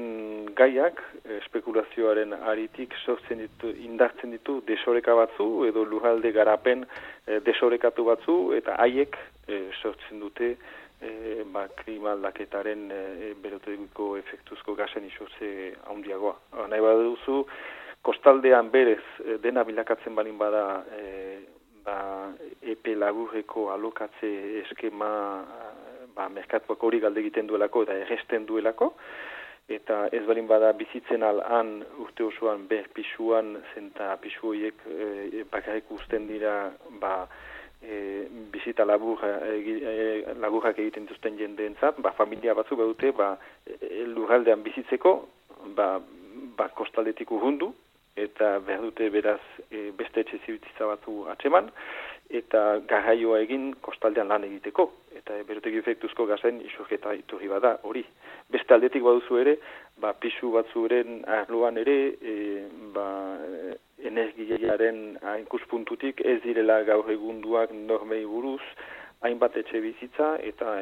[0.57, 0.97] gaiak,
[1.37, 8.75] espekulazioaren aritik sortzen ditu, indartzen ditu desoreka batzu, edo lujalde garapen e, desorekatu batzu, eta
[8.81, 9.15] haiek
[9.47, 10.57] e, sortzen dute
[11.01, 16.35] e, ba, klima aldaketaren e, berotegiko efektuzko gazen isurtze handiagoa.
[16.69, 17.41] Nahi baduzu,
[18.05, 20.65] kostaldean berez e, dena bilakatzen balin bada
[20.97, 21.03] e,
[21.85, 21.97] ba,
[22.61, 25.11] epe lagurreko alokatze eskema
[26.15, 28.91] ba, merkatuak hori galde egiten duelako eta erresten duelako,
[29.71, 35.91] eta ez balin bada bizitzen alan urte osoan ber pisuan zenta pisu horiek e, bakarrik
[35.97, 36.55] usten dira
[36.99, 37.27] ba,
[37.81, 44.63] e, bizita labur, e, laburrak egiten duzten jendeentzat, ba, familia batzuk badute, ba, e, lurraldean
[44.63, 45.15] bizitzeko,
[45.77, 45.93] ba,
[46.57, 47.73] ba, kostaldetik urrundu,
[48.15, 51.71] eta behar dute beraz e, beste etxe zibitza batzu atseman,
[52.31, 58.03] eta garraioa egin kostaldean lan egiteko, eta e, berotegi efektuzko gazen isurketa iturri bada hori.
[58.51, 59.57] Beste aldetik baduzu ere,
[59.99, 62.35] ba, pisu batzuren arloan ere, e,
[62.93, 63.07] ba,
[64.01, 68.63] energiaren ikuspuntutik ez direla gaur egunduak normei buruz,
[69.21, 70.79] hainbat etxe bizitza eta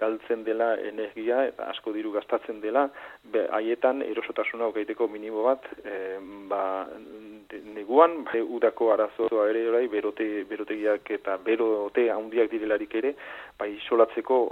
[0.00, 2.88] galtzen dela energia eta asko diru gastatzen dela
[3.58, 5.96] haietan erosotasuna okaiteko minimo bat e,
[6.52, 6.62] ba,
[7.76, 13.14] neguan ba, udako arazoa ere orai berote, berotegiak eta berote handiak direlarik ere
[13.58, 14.42] ba, isolatzeko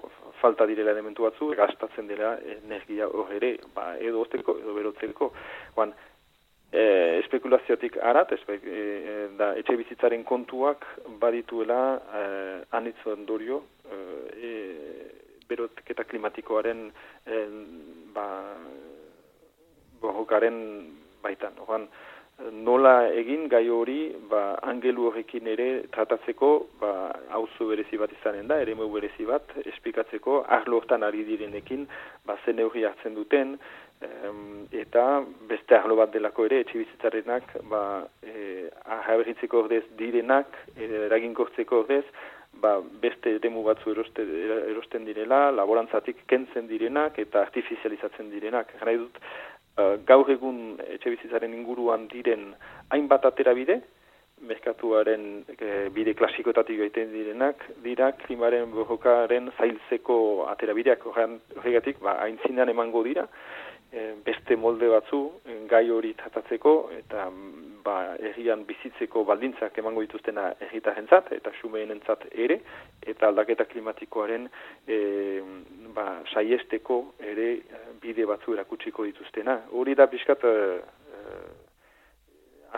[0.40, 5.32] falta direla elementu batzu gastatzen dela energia hor ere ba, edo osteko edo berotzeko.
[5.76, 5.92] Juan,
[6.72, 6.82] e,
[7.20, 10.86] espekulaziotik arat, espe, e, da etxe bizitzaren kontuak
[11.22, 12.22] badituela e,
[12.78, 13.98] anitz ondorio e,
[14.50, 14.52] e,
[15.50, 16.86] berotketa klimatikoaren
[17.26, 17.42] e,
[18.14, 18.28] ba,
[20.00, 20.62] borrokaren
[21.22, 21.58] baitan.
[21.66, 21.88] Oran,
[22.64, 23.98] nola egin gai hori
[24.30, 26.92] ba, angelu horrekin ere tratatzeko ba,
[27.36, 31.86] auzo berezi bat izanen da, ere berezi bat, esplikatzeko arlo hortan ari direnekin
[32.24, 33.58] ba, zen hartzen duten,
[34.90, 37.82] eta beste arlo bat delako ere, etxibizitzarenak, ba,
[38.22, 42.04] e, ahaberritzeko ordez direnak, e, eraginkortzeko ordez,
[42.62, 44.24] ba, beste demu batzu eroste,
[44.72, 48.72] erosten direla, laborantzatik kentzen direnak eta artifizializatzen direnak.
[48.80, 49.22] Gara dut,
[49.78, 52.50] uh, gaur egun etxebizitzaren inguruan diren
[52.90, 53.80] hainbat atera bide,
[54.40, 60.16] merkatuaren e, bide klasikotatik gaiten direnak, dira klimaren borrokaren zailtzeko
[60.48, 63.69] aterabideak horregatik, ba, haintzinean emango dira, Eh,
[64.24, 67.96] beste molde batzu eh, gai hori tratatzeko eta mm, ba,
[68.30, 72.60] errian bizitzeko baldintzak emango dituztena erritarentzat eta xumeenentzat ere
[73.02, 74.46] eta aldaketa klimatikoaren
[74.86, 74.98] e,
[75.96, 77.00] ba, saiesteko
[77.32, 77.48] ere
[78.00, 79.56] bide batzu erakutsiko dituztena.
[79.72, 80.54] Hori da pixkat e,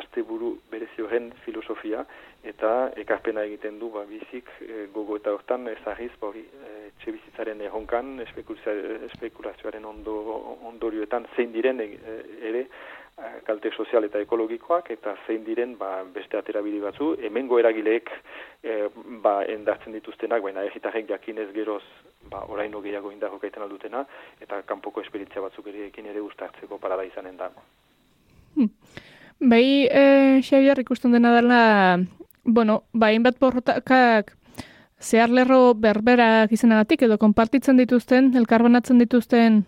[0.01, 2.05] asteburu berezi horren filosofia
[2.43, 7.15] eta ekarpena egiten du ba, bizik e, gogo eta hortan ezagiz ba, hori e, txe
[7.19, 10.17] bizitzaren erronkan espekulazioaren ondo,
[10.73, 11.93] ondorioetan zein diren e,
[12.51, 12.67] ere
[13.47, 18.11] kalte sozial eta ekologikoak eta zein diren ba, beste aterabili batzu hemengo eragileek
[18.63, 18.89] e,
[19.23, 21.83] ba, endartzen dituztenak baina egitarrek jakinez geroz
[22.31, 24.05] ba, oraino gehiago indarro gaiten aldutena
[24.41, 27.51] eta kanpoko esperientzia batzuk ere ekin ere ustartzeko parada izanen da.
[28.57, 28.69] Hmm.
[29.41, 31.99] Bai, e, Xavier, ikusten dena dela,
[32.45, 34.37] bueno, bain bat porrotakak
[35.03, 39.65] zehar lerro berberak izanagatik edo konpartitzen dituzten, elkarbanatzen dituzten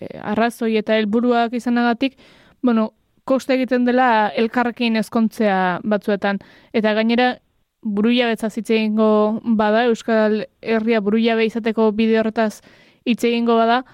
[0.00, 2.18] e, arrazoi eta helburuak izanagatik,
[2.62, 2.92] bueno,
[3.28, 6.40] koste egiten dela elkarrekin ezkontzea batzuetan.
[6.72, 7.36] Eta gainera,
[7.82, 12.60] buru jabetza egingo bada, Euskal Herria buru jabe izateko bide horretaz
[13.04, 13.84] hitz egingo bada,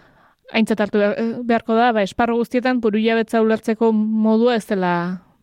[0.55, 1.01] aintzat hartu
[1.43, 4.93] beharko da, ba, esparro guztietan buru jabetza ulertzeko modua ez dela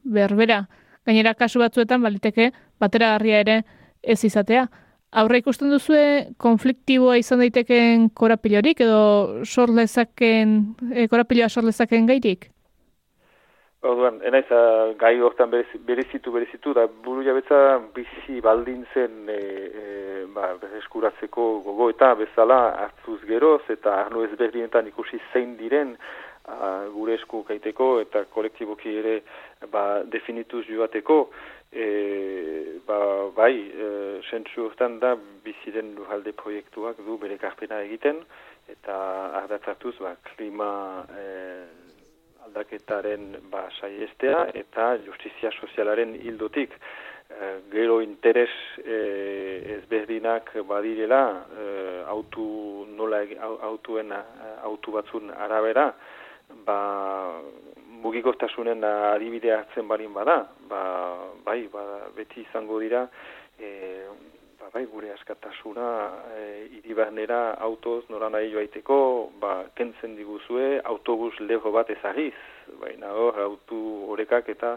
[0.04, 0.64] berbera.
[1.06, 3.64] Gainera, kasu batzuetan, baliteke, batera ere
[4.02, 4.68] ez izatea.
[5.12, 10.54] Aurre ikusten duzue konfliktiboa izan daitekeen korapilorik edo sorlezaken,
[10.94, 12.48] e, korapiloa sorlezaken gairik?
[13.82, 14.46] Orduan, enaiz,
[15.02, 19.38] gai hortan berezitu, berezitu, da buru jabetza bizi baldin zen e,
[19.84, 19.86] e,
[20.36, 25.96] ba, eskuratzeko gogo eta bezala hartzuz geroz eta arno ezberdinetan ikusi zein diren
[26.46, 29.18] a, gure esku kaiteko eta kolektiboki ere
[29.74, 31.20] ba, definituz joateko
[31.74, 31.90] e,
[32.86, 33.02] ba,
[33.34, 33.92] bai, e,
[34.30, 38.22] sentzu hortan da biziren lujalde proiektuak du bere karpena egiten
[38.70, 38.98] eta
[39.42, 40.70] ardatzatuz ba, klima
[41.18, 41.32] e,
[42.46, 46.74] aldaketaren ba, saiestea eta justizia sozialaren hildotik.
[47.32, 48.52] E, gero interes
[48.84, 48.98] e,
[49.78, 51.22] ezberdinak badirela
[51.56, 51.68] e,
[52.12, 53.22] autu nola
[53.70, 54.12] autuen
[54.64, 55.92] autu batzun arabera
[56.66, 56.80] ba
[58.02, 60.82] mugikostasunen adibidea hartzen barin bada ba,
[61.46, 63.08] bai ba, beti izango dira
[63.60, 63.70] e,
[64.62, 65.88] ba, bai, gure askatasuna
[66.38, 66.42] e,
[66.80, 68.98] iribarnera autoz nora nahi joaiteko,
[69.42, 72.36] ba, kentzen diguzue autobus leho bat ezagiz,
[72.82, 73.82] baina hor, autu
[74.14, 74.76] horekak eta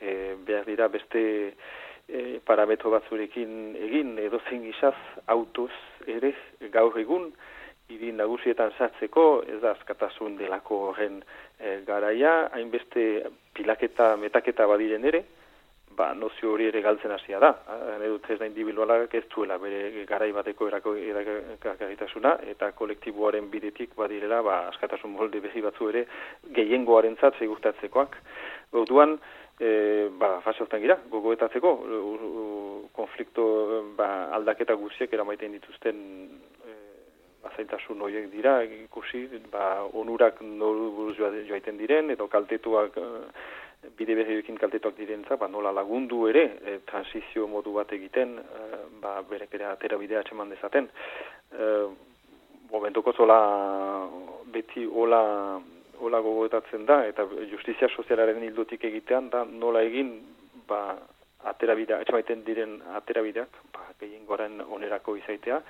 [0.00, 5.72] e, behar dira beste e, parametro batzurekin egin, edo zein gizaz autoz
[6.06, 6.34] ere
[6.74, 7.32] gaur egun,
[7.90, 11.22] hiri nagusietan sartzeko, ez da askatasun delako horren
[11.58, 13.24] e, garaia, hainbeste
[13.56, 15.24] pilaketa, metaketa badiren ere,
[15.96, 17.50] ba, nozio hori ere galtzen hasia da.
[17.66, 23.94] Hane dut ez da individualak ez duela bere garai bateko erako erakagitasuna, eta kolektiboaren bidetik
[23.98, 26.04] badirela, ba, askatasun molde behi batzu ere,
[26.58, 28.18] gehiengoaren zat segurtatzekoak.
[28.82, 29.18] Orduan,
[29.58, 31.74] e, ba, fase hortan gira, gogoetatzeko,
[32.94, 33.46] konflikto
[33.98, 36.00] ba, aldaketa guziek eramaiten dituzten
[36.66, 36.78] e,
[37.50, 42.98] azaitasun horiek dira, ikusi, ba, onurak noru buruz joaiten diren, edo kaltetuak
[43.96, 49.20] bide berriekin kaltetuak direntza, ba, nola lagundu ere, e, transizio modu bat egiten, e, ba,
[49.28, 50.88] berek ere atera bidea atxeman dezaten.
[51.52, 51.70] E,
[52.70, 53.38] momentuko zola
[54.54, 55.22] beti hola,
[56.00, 60.16] hola gogoetatzen da, eta justizia sozialaren hildotik egitean, da nola egin,
[60.68, 60.96] ba,
[61.44, 65.60] atera bidea, atxemaiten diren atera bideak, ba, gehien goren onerako izaitea,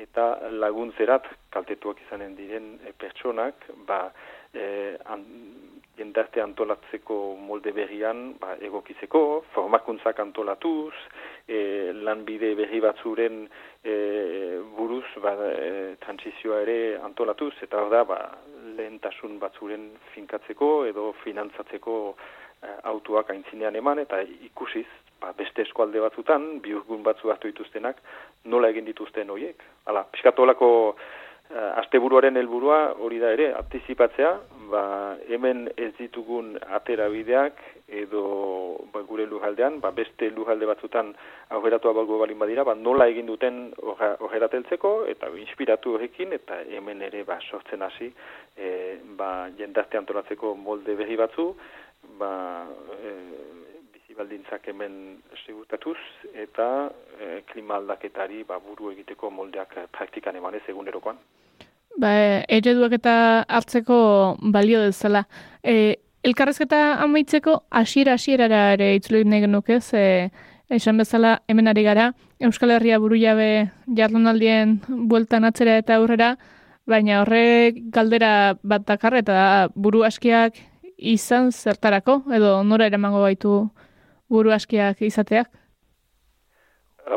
[0.00, 4.06] eta laguntzerat kaltetuak izanen diren e, pertsonak, ba,
[4.54, 5.26] e, an,
[6.00, 9.22] jendarte antolatzeko molde berrian ba, egokizeko,
[9.54, 10.94] formakuntzak antolatuz,
[11.46, 13.42] e, lanbide berri batzuren
[13.84, 13.94] e,
[14.76, 18.20] buruz ba, e, transizioa ere antolatuz, eta hor da ba,
[18.78, 24.88] lehentasun batzuren finkatzeko edo finantzatzeko e, autuak aintzinean eman, eta ikusiz,
[25.20, 28.00] ba, beste eskualde batzutan, biurgun batzu hartu dituztenak,
[28.48, 29.60] nola egin dituzten horiek.
[29.90, 30.70] Hala, piskatolako
[31.50, 34.30] asteburuaren helburua hori da ere, antizipatzea,
[34.70, 34.82] ba,
[35.28, 37.58] hemen ez ditugun atera bideak
[37.90, 38.22] edo
[38.92, 41.10] ba, gure lujaldean, ba, beste lujalde batzutan
[41.56, 47.24] aurreratu abalgo balin badira, ba, nola egin duten horrerateltzeko eta inspiratu horrekin eta hemen ere
[47.26, 48.12] ba, sortzen hasi
[48.56, 51.50] e, ba, jendazte antolatzeko molde berri batzu,
[52.20, 52.32] ba,
[53.02, 53.16] e,
[54.20, 54.94] baldintzak hemen
[55.46, 55.96] segurtatuz
[56.44, 61.18] eta e, klima aldaketari ba, buru egiteko moldeak praktikan emanez egunerokoan.
[62.00, 62.10] Ba,
[62.48, 63.96] ereduak eta hartzeko
[64.54, 65.26] balio dezala.
[65.60, 70.30] E, elkarrezketa amaitzeko hasiera hasierara ere itzulek nahi genuke, ze
[70.70, 76.30] esan bezala hemen ari gara, Euskal Herria buru jabe jardunaldien bueltan atzera eta aurrera,
[76.88, 78.32] baina horrek galdera
[78.62, 80.56] bat dakar eta buru askiak
[80.96, 83.58] izan zertarako, edo nora eramango baitu
[84.30, 85.50] buru askiak izateak?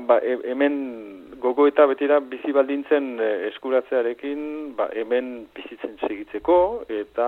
[0.02, 6.58] Ba, e, hemen gogo eta betira bizi baldintzen e, eskuratzearekin, ba, hemen bizitzen segitzeko,
[6.90, 7.28] eta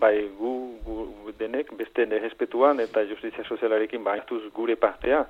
[0.00, 0.52] bai gu,
[0.86, 4.16] gu denek beste nerespetuan eta justizia sozialarekin ba,
[4.54, 5.26] gure partea,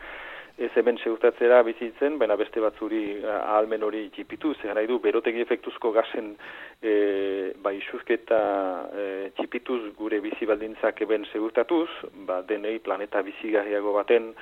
[0.58, 5.40] ez hemen segurtatzera bizitzen, baina beste batzuri eh, ahalmen hori txipitu, zer nahi du, berotegi
[5.44, 6.35] efektuzko gazen
[6.83, 8.40] e, ba, isuzketa
[8.92, 9.06] e,
[9.38, 11.88] txipituz gure bizi baldintzak eben segurtatuz,
[12.29, 14.33] ba, denei planeta bizigarriago baten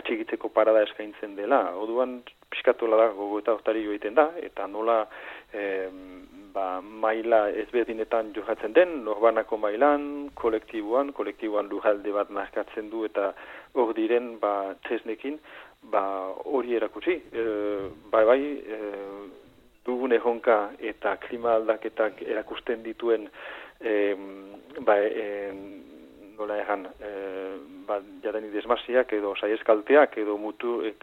[0.00, 1.62] atxigitzeko parada eskaintzen dela.
[1.78, 2.20] Oduan,
[2.50, 5.04] piskatola da, gogo eta hortari joiten da, eta nola
[5.52, 5.66] e,
[6.54, 13.32] ba, maila ezberdinetan johatzen den, norbanako mailan, kolektiboan, kolektiboan lujalde bat markatzen du eta
[13.74, 15.38] hor diren ba, tresnekin,
[15.92, 16.02] ba,
[16.44, 17.20] hori erakutsi.
[17.32, 17.44] E,
[18.12, 18.80] bai bai, e,
[19.86, 20.58] dugun erronka
[20.92, 23.28] eta klima aldaketak erakusten dituen
[23.80, 24.14] e,
[24.86, 25.26] ba, e,
[26.38, 27.12] nola erran e,
[27.88, 30.94] ba, jadeni desmasiak edo saieskalteak edo mutu e,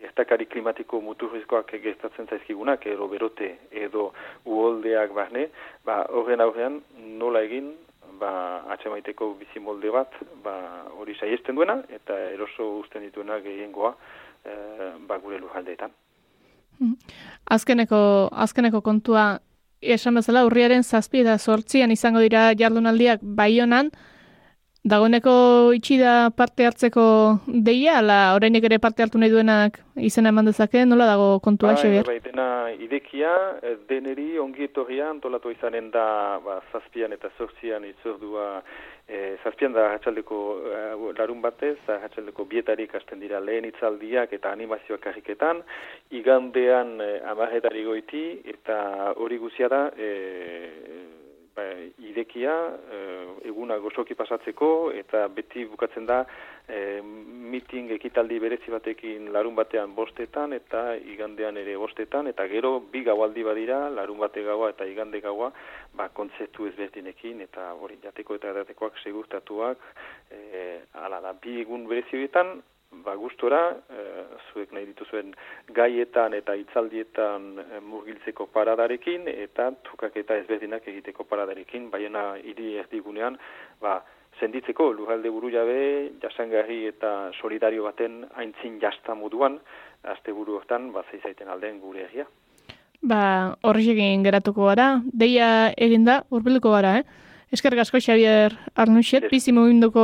[0.00, 4.12] gertakari klimatiko muturrizkoak gertatzen zaizkigunak, edo berote, edo
[4.46, 5.48] uholdeak bahne,
[5.84, 6.80] ba, horren aurrean
[7.18, 7.72] nola egin,
[8.20, 8.32] ba,
[8.74, 10.54] atxemaiteko bizi molde bat, ba,
[10.98, 13.94] hori saiesten duena, eta eroso usten dituena gehiengoa
[14.44, 14.54] e,
[15.08, 15.94] ba, gure lujaldeetan.
[16.78, 16.94] Hmm.
[17.50, 18.00] Azkeneko,
[18.46, 19.40] azkeneko kontua,
[19.82, 23.90] esan bezala, urriaren zazpi eta sortzian izango dira jardunaldiak baionan,
[24.88, 25.32] Dagoeneko
[25.76, 27.02] itxi da parte hartzeko
[27.46, 29.76] deia, ala orainik ere parte hartu nahi duenak
[30.08, 32.06] izena eman dezake, nola dago kontua, ba, Xavier?
[32.08, 33.32] Bai, dena idekia,
[33.90, 36.06] deneri ongi etorria antolatu izanen da
[36.44, 38.48] ba, zazpian eta zortzian itzordua
[39.08, 40.40] e, zazpian da hatxaldeko
[40.72, 40.80] e,
[41.18, 45.64] larun batez, hatxaldeko bietarik hasten dira lehen itzaldiak eta animazioak karriketan,
[46.22, 48.26] igandean e, amarretari goiti
[48.56, 50.12] eta hori guzia da e,
[51.58, 51.66] ba,
[52.10, 52.54] idekia
[52.94, 53.00] e,
[53.50, 56.20] eguna gozoki pasatzeko eta beti bukatzen da
[56.68, 57.00] e,
[57.54, 60.84] miting ekitaldi berezi batekin larun batean bostetan eta
[61.14, 65.50] igandean ere bostetan eta gero bi gaualdi badira larun bate gaua eta igande gaua
[65.98, 69.86] ba, kontzeptu ezberdinekin eta hori jateko eta edatekoak segurtatuak
[70.30, 72.58] e, ala da bi egun berezi horietan
[73.04, 74.04] ba gustora e,
[74.52, 75.32] zuek nahi dituzuen
[75.76, 81.90] gaietan eta hitzaldietan e, murgiltzeko paradarekin eta trukaketa ezberdinak egiteko paradarekin.
[81.90, 83.38] Baiena hiri erdigunean
[83.80, 84.00] ba
[84.40, 85.78] senditzeko lurralde buru jabe
[86.22, 89.58] jasangarri eta solidario baten aintzin jasta moduan
[90.16, 92.28] asteburu hortan ba zeizaiten alden gure egia
[92.98, 97.27] Ba, horri egin geratuko gara, deia eginda, urbiluko gara, eh?
[97.48, 100.02] Eskerrik asko Xavier Arnuxet, bizi muginduko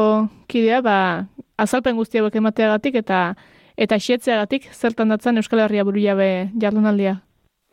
[0.48, 0.96] kidea, ba,
[1.60, 3.34] azalpen guzti hauek emateagatik eta
[3.76, 7.18] eta xetzeagatik zertan datzan Euskal Herria buru jabe jardunaldia.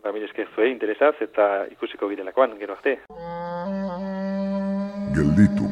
[0.04, 2.98] Ba, mire esker zuen interesaz eta ikusiko bidelakoan, gero arte.
[5.16, 5.70] Gelditu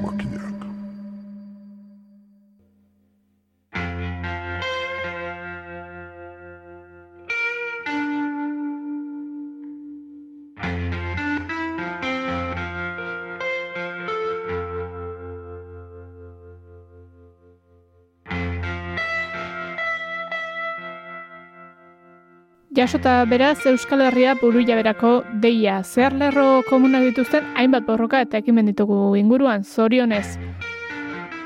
[22.80, 25.10] Jasota beraz Euskal Herria buru jaberako
[25.44, 25.82] deia.
[25.84, 30.38] Zer lerro komunak dituzten hainbat borroka eta ekimen ditugu inguruan, zorionez.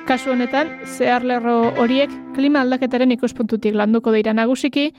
[0.05, 4.91] Kasu honetan, zehar lerro horiek klima aldaketaren ikuspuntutik landuko dira nagusiki,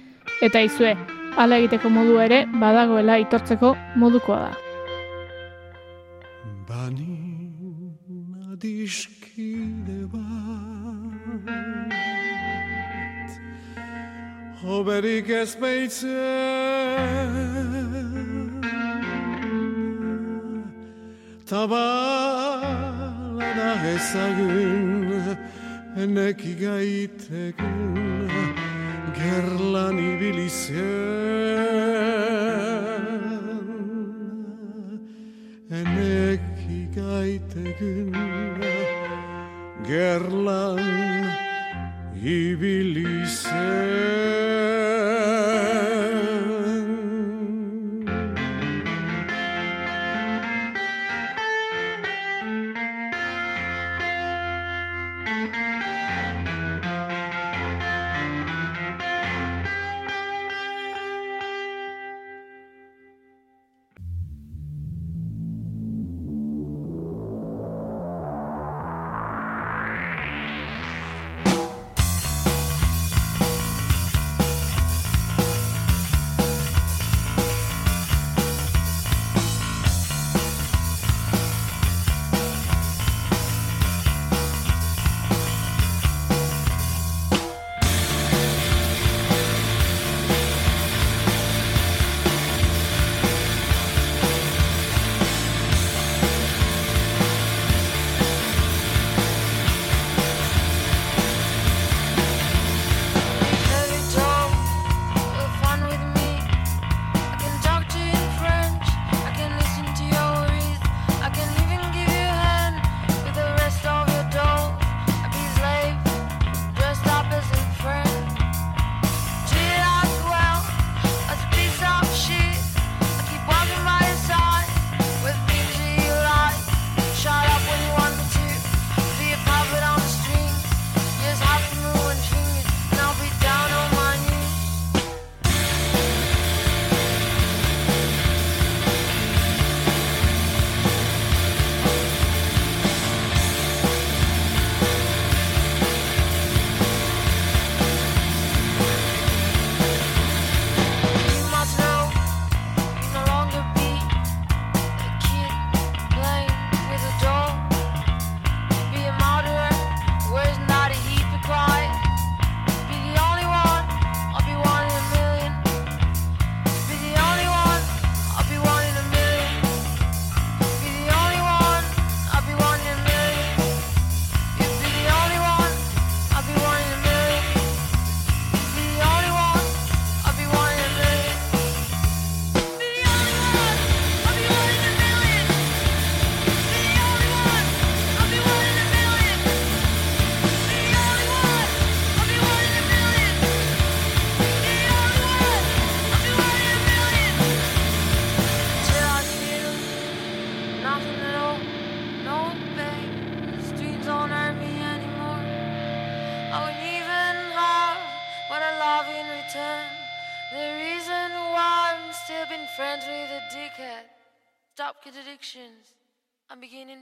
[0.43, 0.97] eta izue,
[1.39, 4.53] ala egiteko modu ere badagoela itortzeko modukoa da.
[6.67, 7.15] Bani
[14.65, 16.09] Hoberik ez beitzen
[21.47, 23.05] Tabala
[23.59, 25.37] da ezagun
[26.01, 28.31] Eneki gaiteken
[29.21, 30.85] Gerlan ibilizien
[35.71, 38.13] Eneki gaiteken
[39.87, 41.44] Gerlan
[42.25, 43.45] He believes.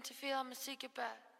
[0.04, 1.31] to feel I'ma seek it back.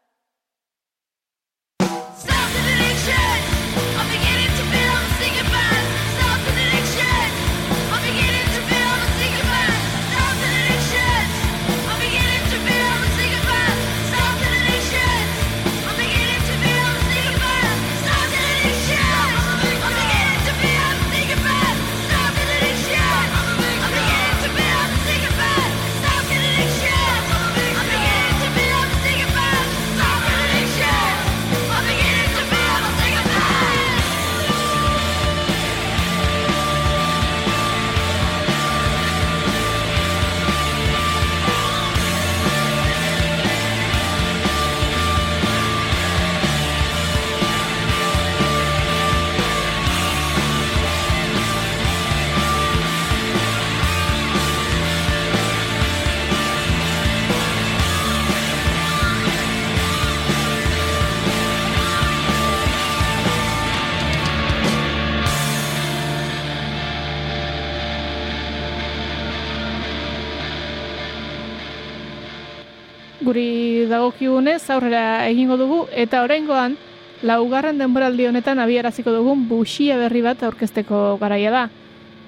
[74.03, 76.75] Dagokigunez aurrera egingo dugu eta oraingoan
[77.23, 81.63] laugarren denboraldi honetan abiaraziko dugun buxia berri bat aurkezteko garaia da.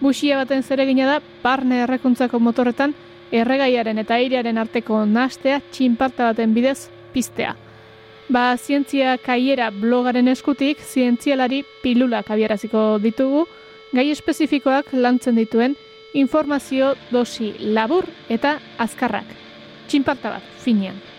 [0.01, 2.95] Buxia baten zeregina da barne errekuntzako motorretan
[3.35, 7.57] erregaiaren eta airearen arteko nastea txinparta baten bidez piztea.
[8.29, 13.49] Ba, zientzia kaiera blogaren eskutik, zientzialari pilulak abiaraziko ditugu,
[13.93, 15.75] gai espezifikoak lantzen dituen
[16.15, 19.27] informazio dosi labur eta azkarrak.
[19.89, 21.14] Txinparta bat, finean.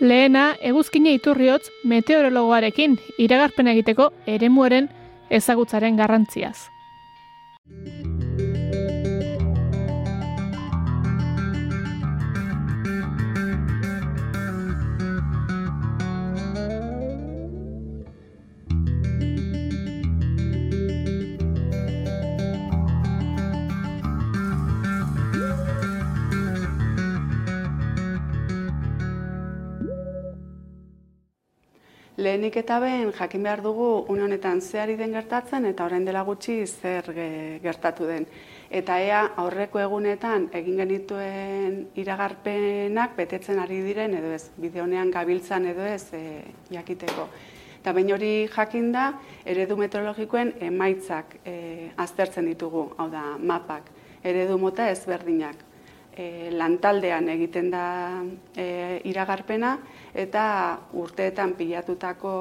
[0.00, 4.86] Lehena, eguzkine iturriotz meteorologoarekin iragarpen egiteko eremuaren
[5.40, 6.68] ezagutzaren garrantziaz.
[32.18, 36.64] Lehenik eta behin jakin behar dugu une honetan zehari den gertatzen eta orain dela gutxi
[36.66, 38.24] zer ge- gertatu den.
[38.70, 45.68] Eta ea aurreko egunetan egin genituen iragarpenak betetzen ari diren edo ez, bide honean gabiltzan
[45.70, 46.42] edo ez e,
[46.74, 47.28] jakiteko.
[47.78, 49.12] Eta behin hori jakin da,
[49.46, 53.94] eredu meteorologikoen emaitzak e, aztertzen ditugu, hau da, mapak,
[54.24, 55.62] eredu mota ezberdinak.
[56.18, 57.86] E, lantaldean egiten da
[58.56, 59.76] e, iragarpena
[60.14, 62.32] eta urteetan pilatutako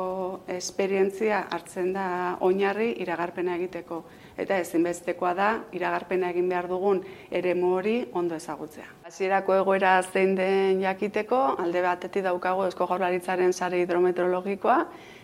[0.48, 4.04] esperientzia hartzen da oinarri iragarpena egiteko.
[4.38, 7.02] Eta ezinbestekoa da iragarpena egin behar dugun
[7.32, 8.86] eremu hori ondo ezagutzea.
[9.10, 14.78] Hasierako egoera zein den jakiteko, alde batetik daukago Eusko Jaurlaritzaren sare hidrometeorologikoa,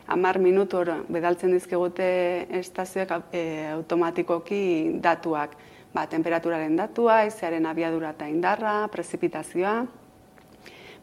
[0.08, 2.08] hamar minutu oro bedaltzen dizkigute
[2.60, 3.44] estazioek e,
[3.76, 4.64] automatikoki
[5.04, 5.56] datuak.
[5.94, 9.76] Ba, temperaturaren datua, izearen abiadura eta indarra, prezipitazioa,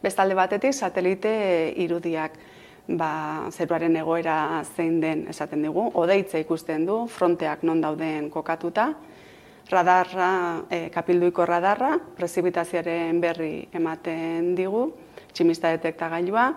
[0.01, 1.31] Bestalde batetik satelite
[1.77, 2.37] irudiak
[2.87, 8.87] ba, zeruaren egoera zein den esaten digu, odeitza ikusten du, fronteak non dauden kokatuta,
[9.69, 10.31] radarra,
[10.69, 14.87] e, kapilduiko radarra, prezipitazioaren berri ematen digu,
[15.33, 16.47] tximista detektagailua,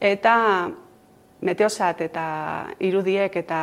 [0.00, 0.36] eta
[1.44, 2.26] meteosat eta
[2.80, 3.60] irudiek eta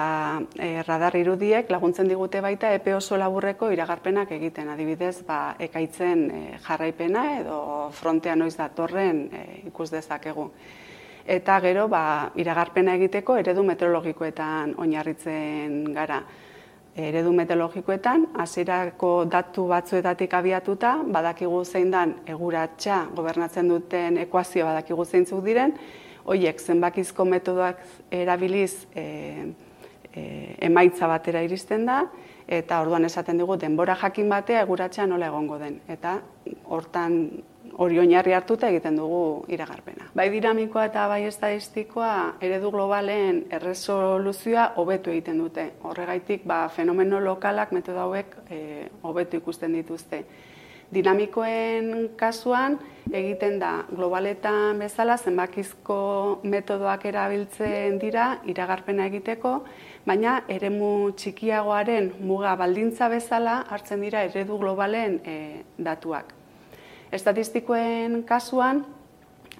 [0.59, 4.69] e, radar irudiek laguntzen digute baita epe oso laburreko iragarpenak egiten.
[4.69, 10.49] Adibidez, ba, ekaitzen e, jarraipena edo frontea noiz datorren e, ikus dezakegu.
[11.25, 16.21] Eta gero, ba, iragarpena egiteko eredu meteorologikoetan oinarritzen gara.
[16.93, 25.41] Eredu meteorologikoetan, hasierako datu batzuetatik abiatuta, badakigu zein dan eguratxa gobernatzen duten ekuazio badakigu zeintzuk
[25.47, 25.73] diren,
[26.25, 29.03] Hoiek zenbakizko metodoak erabiliz e,
[30.13, 30.23] e,
[30.69, 32.03] emaitza batera iristen da,
[32.47, 35.79] eta orduan esaten dugu denbora jakin batea eguratxea nola egongo den.
[35.87, 36.19] Eta
[36.65, 37.17] hortan
[37.81, 40.09] hori oinarri hartuta egiten dugu iragarpena.
[40.15, 45.69] Bai dinamikoa eta bai estadistikoa eredu globalen erresoluzioa hobetu egiten dute.
[45.83, 48.59] Horregaitik ba, fenomeno lokalak metodo hauek e,
[49.01, 50.23] hobetu ikusten dituzte.
[50.93, 52.75] Dinamikoen kasuan
[53.09, 55.97] egiten da globaletan bezala zenbakizko
[56.45, 59.53] metodoak erabiltzen dira iragarpena egiteko,
[60.05, 65.35] baina eremu txikiagoaren muga baldintza bezala hartzen dira eredu globalen e,
[65.77, 66.29] datuak.
[67.13, 68.83] Estatistikoen kasuan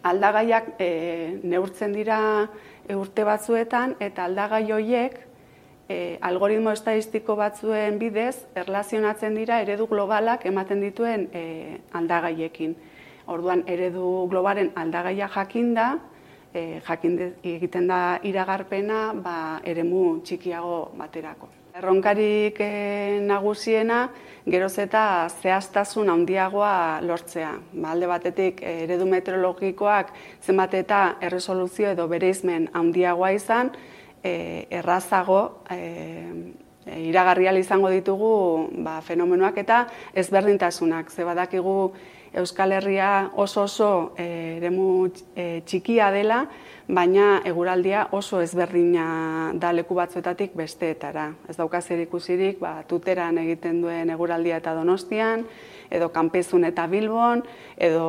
[0.03, 0.89] aldagaiak e,
[1.43, 2.19] neurtzen dira
[2.87, 5.21] e, urte batzuetan eta aldagai horiek
[5.89, 12.75] e, algoritmo estadistiko batzuen bidez erlazionatzen dira eredu globalak ematen dituen e, aldagaiekin.
[13.27, 15.93] Orduan eredu globalen aldagaia jakinda,
[16.53, 21.49] e, jakin egiten da iragarpena ba, eremu txikiago baterako.
[21.73, 24.03] Erronkarik e, nagusiena
[24.45, 27.55] geroz eta zehaztasun handiagoa lortzea.
[27.73, 30.13] Ba, alde batetik e, eredu meteorologikoak
[30.45, 33.73] zenbat eta erresoluzio edo bereizmen handiagoa izan,
[34.23, 35.77] e, errazago e,
[36.85, 41.11] e, iragarri ahal izango ditugu ba, fenomenoak eta ezberdintasunak.
[41.11, 41.93] Ze badakigu
[42.33, 46.39] Euskal Herria oso oso e, eremu e, txikia dela,
[46.87, 51.29] baina eguraldia oso ezberdina da leku batzuetatik besteetara.
[51.47, 55.45] Ez dauka zer ikusirik, ba, tuteran egiten duen eguraldia eta donostian,
[55.93, 57.43] edo kanpezun eta bilbon,
[57.77, 58.07] edo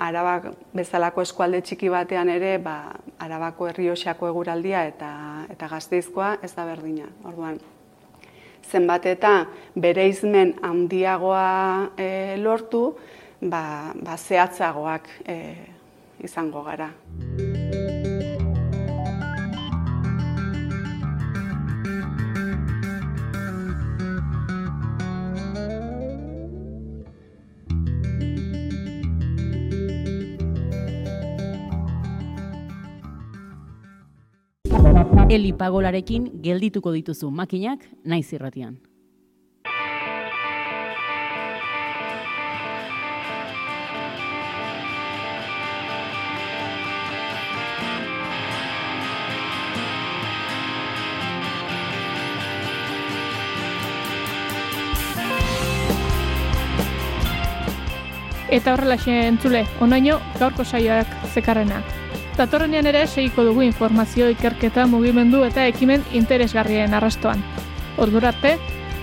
[0.00, 5.10] arabak bezalako eskualde txiki batean ere, ba, arabako herrioxako eguraldia eta,
[5.52, 7.12] eta gazteizkoa ez da berdina.
[7.28, 7.60] Orduan,
[8.68, 9.32] zenbat eta
[9.76, 12.96] bereizmen handiagoa e, lortu,
[13.40, 15.36] ba, ba zehatzagoak e,
[16.24, 16.90] izango gara.
[35.28, 38.87] Eli pagolarekin geldituko dituzu makinak naiz irratian.
[58.50, 61.82] Eta horrelaxe entzule, onaino gaurko saioak zekarrena.
[62.38, 67.42] Datorrenean ere segiko dugu informazio ikerketa mugimendu eta ekimen interesgarrien arrastoan.
[67.98, 68.56] Ordura arte,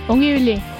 [0.08, 0.75] ongi ibili!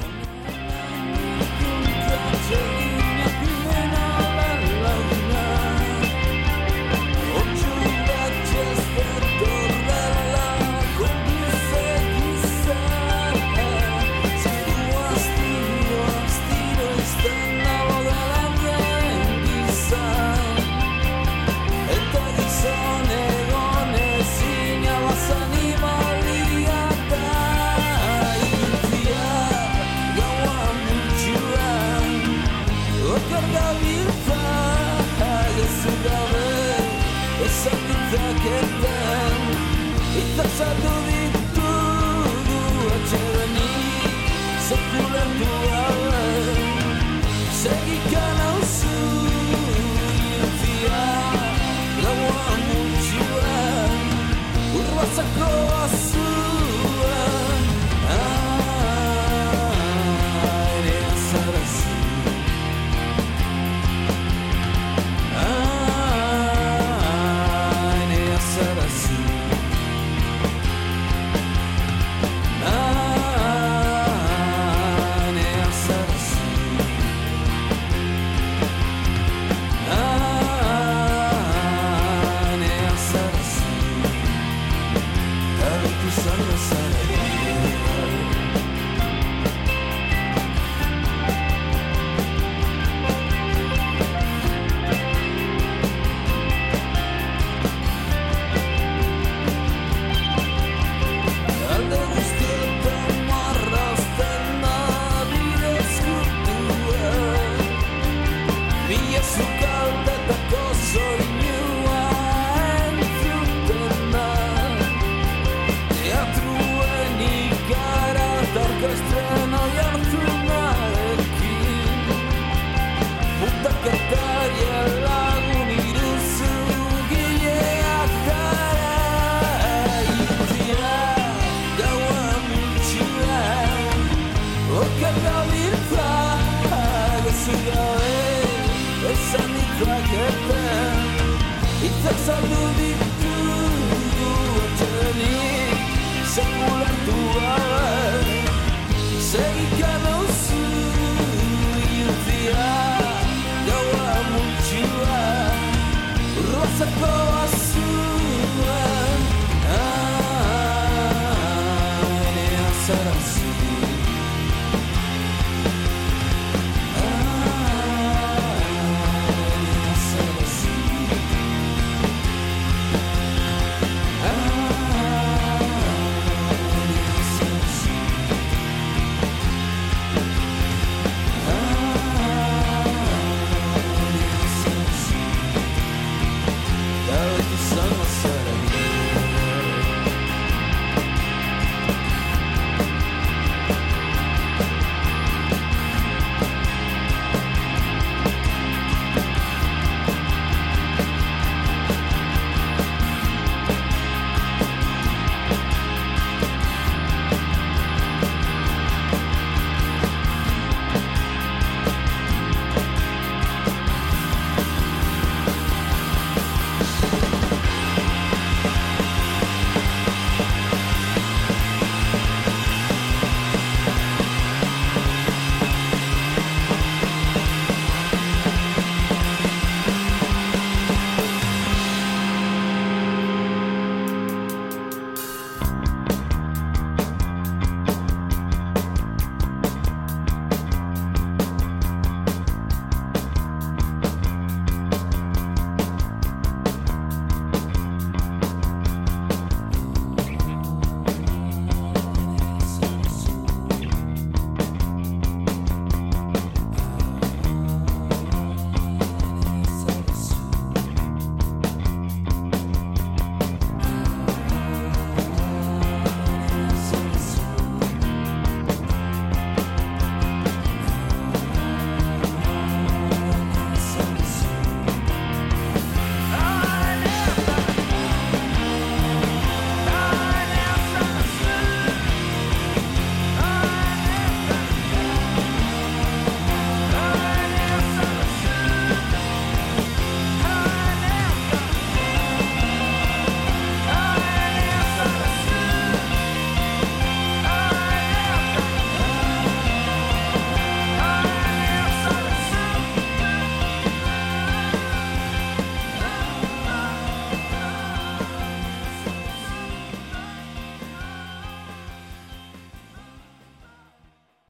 [142.28, 142.75] absolute